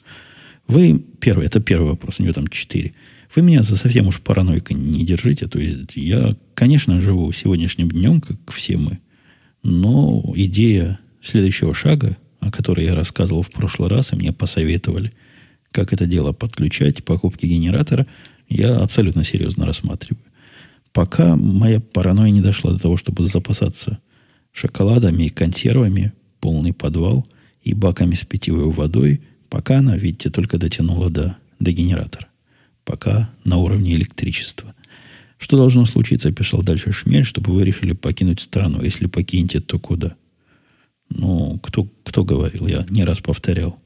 Вы, 0.66 1.04
первый, 1.20 1.46
это 1.46 1.60
первый 1.60 1.90
вопрос, 1.90 2.20
у 2.20 2.22
него 2.22 2.32
там 2.32 2.48
четыре. 2.48 2.94
Вы 3.34 3.42
меня 3.42 3.62
за 3.62 3.76
совсем 3.76 4.06
уж 4.06 4.20
паранойкой 4.20 4.76
не 4.76 5.04
держите. 5.04 5.46
То 5.46 5.58
есть 5.58 5.94
я, 5.96 6.36
конечно, 6.54 7.00
живу 7.00 7.30
сегодняшним 7.32 7.90
днем, 7.90 8.22
как 8.22 8.38
все 8.50 8.78
мы. 8.78 9.00
Но 9.62 10.32
идея 10.36 11.00
следующего 11.20 11.74
шага, 11.74 12.16
о 12.40 12.50
которой 12.50 12.86
я 12.86 12.94
рассказывал 12.94 13.42
в 13.42 13.50
прошлый 13.50 13.90
раз, 13.90 14.12
и 14.12 14.16
мне 14.16 14.32
посоветовали– 14.32 15.12
как 15.74 15.92
это 15.92 16.06
дело 16.06 16.32
подключать, 16.32 17.04
покупки 17.04 17.46
генератора, 17.46 18.06
я 18.48 18.78
абсолютно 18.78 19.24
серьезно 19.24 19.66
рассматриваю. 19.66 20.22
Пока 20.92 21.34
моя 21.34 21.80
паранойя 21.80 22.30
не 22.30 22.40
дошла 22.40 22.72
до 22.72 22.78
того, 22.78 22.96
чтобы 22.96 23.26
запасаться 23.26 23.98
шоколадами 24.52 25.24
и 25.24 25.30
консервами, 25.30 26.12
полный 26.38 26.72
подвал 26.72 27.26
и 27.60 27.74
баками 27.74 28.14
с 28.14 28.24
питьевой 28.24 28.70
водой, 28.70 29.22
пока 29.48 29.78
она, 29.78 29.96
видите, 29.96 30.30
только 30.30 30.58
дотянула 30.58 31.10
до, 31.10 31.36
до 31.58 31.72
генератора. 31.72 32.28
Пока 32.84 33.30
на 33.42 33.56
уровне 33.56 33.94
электричества. 33.94 34.76
Что 35.38 35.56
должно 35.56 35.86
случиться, 35.86 36.30
писал 36.30 36.62
дальше 36.62 36.92
Шмель, 36.92 37.24
чтобы 37.24 37.52
вы 37.52 37.64
решили 37.64 37.94
покинуть 37.94 38.40
страну. 38.40 38.80
Если 38.80 39.08
покинете, 39.08 39.58
то 39.58 39.80
куда? 39.80 40.14
Ну, 41.08 41.58
кто, 41.58 41.88
кто 42.04 42.24
говорил? 42.24 42.68
Я 42.68 42.86
не 42.90 43.02
раз 43.02 43.18
повторял. 43.18 43.80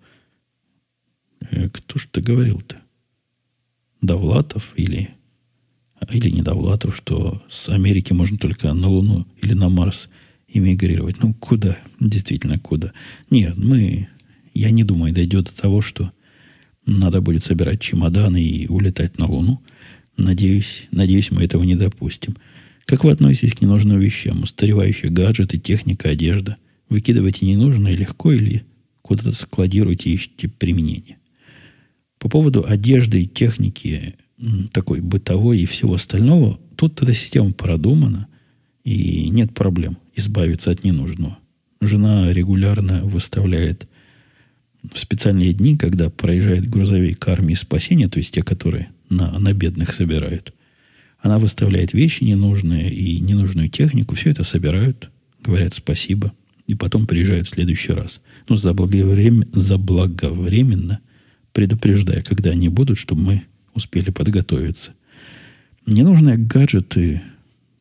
Э, 1.51 1.69
кто 1.69 1.99
ж 1.99 2.09
ты 2.11 2.21
говорил-то? 2.21 2.77
Довлатов 4.01 4.73
или, 4.77 5.11
или 6.11 6.31
не 6.31 6.43
Довлатов, 6.43 6.97
что 6.97 7.43
с 7.49 7.69
Америки 7.69 8.13
можно 8.13 8.39
только 8.39 8.73
на 8.73 8.89
Луну 8.89 9.27
или 9.43 9.55
на 9.55 9.69
Марс 9.69 10.09
эмигрировать. 10.47 11.23
Ну, 11.23 11.35
куда? 11.35 11.79
Действительно, 12.01 12.59
куда? 12.59 12.93
Нет, 13.31 13.57
мы... 13.57 14.09
Я 14.55 14.71
не 14.71 14.83
думаю, 14.83 15.15
дойдет 15.15 15.47
до 15.47 15.57
того, 15.57 15.81
что 15.81 16.11
надо 16.85 17.21
будет 17.21 17.45
собирать 17.45 17.81
чемоданы 17.81 18.43
и 18.43 18.67
улетать 18.67 19.19
на 19.19 19.27
Луну. 19.27 19.63
Надеюсь, 20.17 20.89
надеюсь, 20.91 21.31
мы 21.31 21.45
этого 21.45 21.63
не 21.63 21.77
допустим. 21.77 22.37
Как 22.87 23.05
вы 23.05 23.13
относитесь 23.13 23.55
к 23.55 23.61
ненужным 23.61 24.01
вещам? 24.01 24.43
Устаревающие 24.43 25.11
гаджеты, 25.11 25.59
техника, 25.59 26.09
одежда. 26.09 26.57
Выкидываете 26.89 27.47
ненужное 27.47 27.95
легко 27.95 28.33
или 28.33 28.65
куда-то 29.03 29.33
складируете 29.33 30.11
и 30.11 30.15
ищете 30.15 30.49
применение? 30.49 31.18
По 32.19 32.29
поводу 32.29 32.65
одежды 32.67 33.23
и 33.23 33.27
техники 33.27 34.17
такой 34.73 35.01
бытовой 35.01 35.61
и 35.61 35.67
всего 35.67 35.95
остального, 35.95 36.59
тут 36.77 37.03
эта 37.03 37.13
система 37.13 37.53
продумана, 37.53 38.29
и 38.85 39.29
нет 39.29 39.55
проблем 39.55 39.99
избавиться 40.15 40.71
от 40.71 40.85
ненужного. 40.85 41.39
Жена 41.81 42.33
регулярно 42.33 43.03
выставляет 43.05 43.89
в 44.91 44.99
специальные 44.99 45.53
дни, 45.53 45.77
когда 45.77 46.09
проезжает 46.11 46.69
грузовик 46.69 47.27
армии 47.29 47.55
спасения, 47.55 48.09
то 48.09 48.19
есть 48.19 48.35
те, 48.35 48.43
которые 48.43 48.91
на, 49.11 49.39
на 49.39 49.53
бедных 49.53 49.93
собирают, 49.93 50.55
она 51.21 51.39
выставляет 51.39 51.93
вещи 51.93 52.25
ненужные 52.25 52.93
и 52.93 53.21
ненужную 53.21 53.69
технику, 53.69 54.15
все 54.15 54.31
это 54.31 54.45
собирают, 54.45 55.11
говорят 55.43 55.75
спасибо, 55.75 56.33
и 56.67 56.75
потом 56.75 57.07
приезжают 57.07 57.49
в 57.49 57.51
следующий 57.51 57.93
раз. 57.93 58.21
Ну, 58.49 58.57
заблаговременно, 58.57 59.47
заблаговременно 59.53 61.01
предупреждая, 61.59 62.23
когда 62.23 62.51
они 62.51 62.69
будут, 62.69 62.99
чтобы 62.99 63.21
мы 63.21 63.43
успели 63.75 64.11
подготовиться. 64.13 64.93
Ненужные 65.87 66.37
гаджеты, 66.37 67.21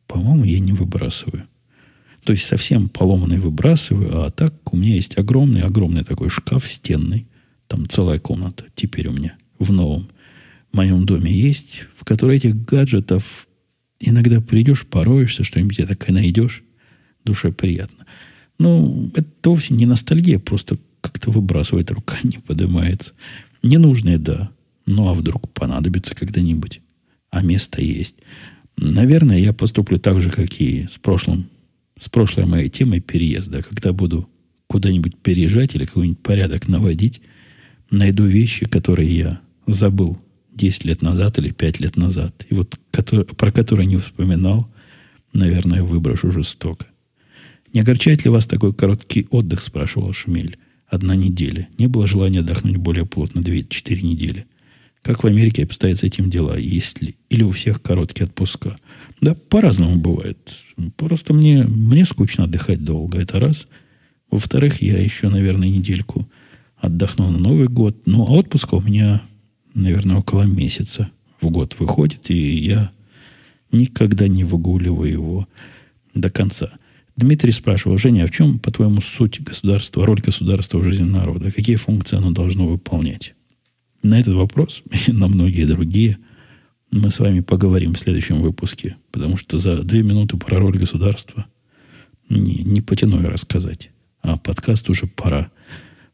по-моему, 0.08 0.42
я 0.42 0.58
не 0.58 0.72
выбрасываю. 0.72 1.44
То 2.24 2.32
есть 2.32 2.44
совсем 2.44 2.88
поломанный 2.88 3.38
выбрасываю, 3.38 4.24
а 4.24 4.32
так 4.32 4.52
у 4.72 4.76
меня 4.76 4.96
есть 4.96 5.16
огромный-огромный 5.16 6.02
такой 6.02 6.28
шкаф 6.28 6.66
стенный. 6.66 7.28
Там 7.68 7.88
целая 7.88 8.18
комната 8.18 8.64
теперь 8.74 9.06
у 9.06 9.12
меня 9.12 9.36
в 9.60 9.70
новом 9.70 10.08
моем 10.72 11.06
доме 11.06 11.30
есть, 11.30 11.82
в 11.96 12.04
которой 12.04 12.38
этих 12.38 12.60
гаджетов 12.60 13.46
иногда 14.00 14.40
придешь, 14.40 14.88
пороешься, 14.88 15.44
что-нибудь 15.44 15.86
такое 15.86 16.12
найдешь, 16.12 16.64
душе 17.24 17.52
приятно. 17.52 18.06
Ну, 18.58 19.12
это 19.14 19.28
вовсе 19.44 19.74
не 19.74 19.86
ностальгия, 19.86 20.40
просто 20.40 20.78
как-то 21.00 21.30
выбрасывать 21.30 21.92
рука 21.92 22.16
не 22.24 22.38
поднимается. 22.38 23.14
Ненужные, 23.62 24.18
да. 24.18 24.50
Ну, 24.86 25.08
а 25.08 25.14
вдруг 25.14 25.52
понадобится 25.52 26.14
когда-нибудь? 26.14 26.80
А 27.30 27.42
место 27.42 27.82
есть. 27.82 28.16
Наверное, 28.76 29.38
я 29.38 29.52
поступлю 29.52 29.98
так 29.98 30.20
же, 30.20 30.30
как 30.30 30.60
и 30.60 30.86
с 30.86 30.98
прошлым, 30.98 31.48
с 31.98 32.08
прошлой 32.08 32.46
моей 32.46 32.68
темой 32.68 33.00
переезда. 33.00 33.62
Когда 33.62 33.92
буду 33.92 34.28
куда-нибудь 34.66 35.16
переезжать 35.16 35.74
или 35.74 35.84
какой-нибудь 35.84 36.20
порядок 36.20 36.68
наводить, 36.68 37.20
найду 37.90 38.24
вещи, 38.24 38.66
которые 38.66 39.16
я 39.16 39.40
забыл 39.66 40.18
10 40.52 40.84
лет 40.84 41.02
назад 41.02 41.38
или 41.38 41.50
5 41.50 41.80
лет 41.80 41.96
назад. 41.96 42.46
И 42.50 42.54
вот 42.54 42.78
который, 42.90 43.24
про 43.24 43.50
которые 43.50 43.86
не 43.86 43.96
вспоминал, 43.96 44.70
наверное, 45.32 45.82
выброшу 45.82 46.30
жестоко. 46.30 46.86
Не 47.74 47.80
огорчает 47.80 48.24
ли 48.24 48.30
вас 48.30 48.46
такой 48.46 48.72
короткий 48.72 49.26
отдых, 49.30 49.60
спрашивал 49.60 50.12
Шмель 50.12 50.57
одна 50.88 51.14
неделя. 51.14 51.68
Не 51.78 51.86
было 51.86 52.06
желания 52.06 52.40
отдохнуть 52.40 52.76
более 52.76 53.06
плотно 53.06 53.40
2-4 53.40 54.02
недели. 54.02 54.46
Как 55.02 55.22
в 55.22 55.26
Америке 55.26 55.64
обстоят 55.64 55.98
с 55.98 56.02
этим 56.02 56.28
дела? 56.28 56.56
Есть 56.58 57.02
ли? 57.02 57.16
Или 57.30 57.42
у 57.42 57.50
всех 57.50 57.80
короткие 57.80 58.26
отпуска? 58.26 58.78
Да, 59.20 59.34
по-разному 59.34 59.96
бывает. 59.96 60.38
Просто 60.96 61.32
мне, 61.32 61.64
мне 61.64 62.04
скучно 62.04 62.44
отдыхать 62.44 62.84
долго. 62.84 63.18
Это 63.18 63.38
раз. 63.38 63.68
Во-вторых, 64.30 64.82
я 64.82 64.98
еще, 64.98 65.28
наверное, 65.28 65.68
недельку 65.68 66.28
отдохну 66.76 67.30
на 67.30 67.38
Новый 67.38 67.68
год. 67.68 67.96
Ну, 68.06 68.24
а 68.24 68.32
отпуска 68.32 68.74
у 68.74 68.80
меня, 68.80 69.22
наверное, 69.74 70.16
около 70.16 70.42
месяца 70.42 71.10
в 71.40 71.48
год 71.50 71.76
выходит. 71.78 72.30
И 72.30 72.56
я 72.58 72.90
никогда 73.72 74.28
не 74.28 74.44
выгуливаю 74.44 75.10
его 75.10 75.48
до 76.14 76.30
конца. 76.30 76.72
Дмитрий 77.18 77.50
спрашивал, 77.50 77.98
Женя, 77.98 78.22
а 78.22 78.26
в 78.28 78.30
чем, 78.30 78.60
по-твоему, 78.60 79.00
суть 79.00 79.40
государства, 79.42 80.06
роль 80.06 80.20
государства 80.20 80.78
в 80.78 80.84
жизни 80.84 81.02
народа? 81.02 81.50
Какие 81.50 81.74
функции 81.74 82.16
оно 82.16 82.30
должно 82.30 82.68
выполнять? 82.68 83.34
На 84.04 84.20
этот 84.20 84.34
вопрос 84.34 84.84
и 85.08 85.10
на 85.10 85.26
многие 85.26 85.64
другие 85.64 86.18
мы 86.92 87.10
с 87.10 87.18
вами 87.18 87.40
поговорим 87.40 87.94
в 87.94 87.98
следующем 87.98 88.40
выпуске, 88.40 88.98
потому 89.10 89.36
что 89.36 89.58
за 89.58 89.82
две 89.82 90.04
минуты 90.04 90.36
про 90.36 90.60
роль 90.60 90.78
государства 90.78 91.46
не, 92.28 92.62
не 92.62 92.82
потяну 92.82 93.20
я 93.20 93.30
рассказать. 93.30 93.90
А 94.22 94.36
подкаст 94.36 94.88
уже 94.88 95.08
пора, 95.08 95.50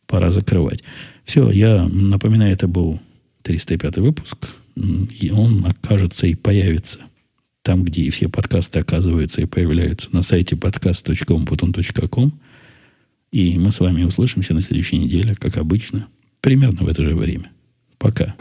пора 0.07 0.31
закрывать. 0.31 0.83
Все, 1.27 1.51
я 1.51 1.87
напоминаю, 1.87 2.55
это 2.55 2.67
был 2.67 2.99
305 3.43 3.99
выпуск. 3.99 4.49
И 4.75 5.31
он 5.31 5.67
окажется 5.67 6.27
и 6.27 6.35
появится 6.35 7.01
там, 7.65 7.83
где 7.83 8.03
и 8.03 8.11
все 8.11 8.29
подкасты 8.29 8.79
оказываются 8.79 9.41
и 9.41 9.47
появляются, 9.47 10.11
на 10.12 10.23
сайте 10.23 10.55
podcast.com.com. 10.55 12.41
И 13.33 13.59
мы 13.59 13.73
с 13.73 13.81
вами 13.81 14.05
услышимся 14.05 14.55
на 14.55 14.61
следующей 14.61 14.99
неделе, 14.99 15.35
как 15.35 15.57
обычно, 15.57 16.07
примерно 16.41 16.85
в 16.85 16.89
это 16.89 17.03
же 17.03 17.17
время. 17.17 17.51
Пока. 17.99 18.37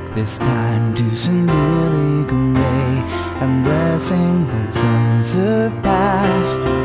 Take 0.00 0.14
this 0.14 0.38
time 0.38 0.94
to 0.94 1.16
sincerely 1.16 2.28
convey 2.28 3.02
a 3.40 3.62
blessing 3.64 4.46
that's 4.48 4.76
unsurpassed. 4.76 6.79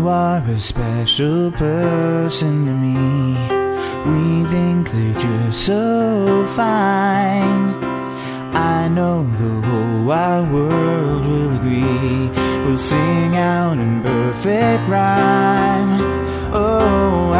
You 0.00 0.08
are 0.08 0.38
a 0.38 0.58
special 0.58 1.52
person 1.52 2.64
to 2.64 2.72
me. 2.72 3.34
We 4.08 4.48
think 4.48 4.90
that 4.92 5.22
you're 5.22 5.52
so 5.52 6.46
fine. 6.56 7.74
I 8.54 8.88
know 8.88 9.26
the 9.36 9.66
whole 9.66 10.04
wide 10.06 10.50
world 10.50 11.26
will 11.26 11.54
agree. 11.54 12.30
We'll 12.64 12.78
sing 12.78 13.36
out 13.36 13.76
in 13.76 14.00
perfect 14.00 14.88
rhyme. 14.88 16.00
Oh, 16.54 17.34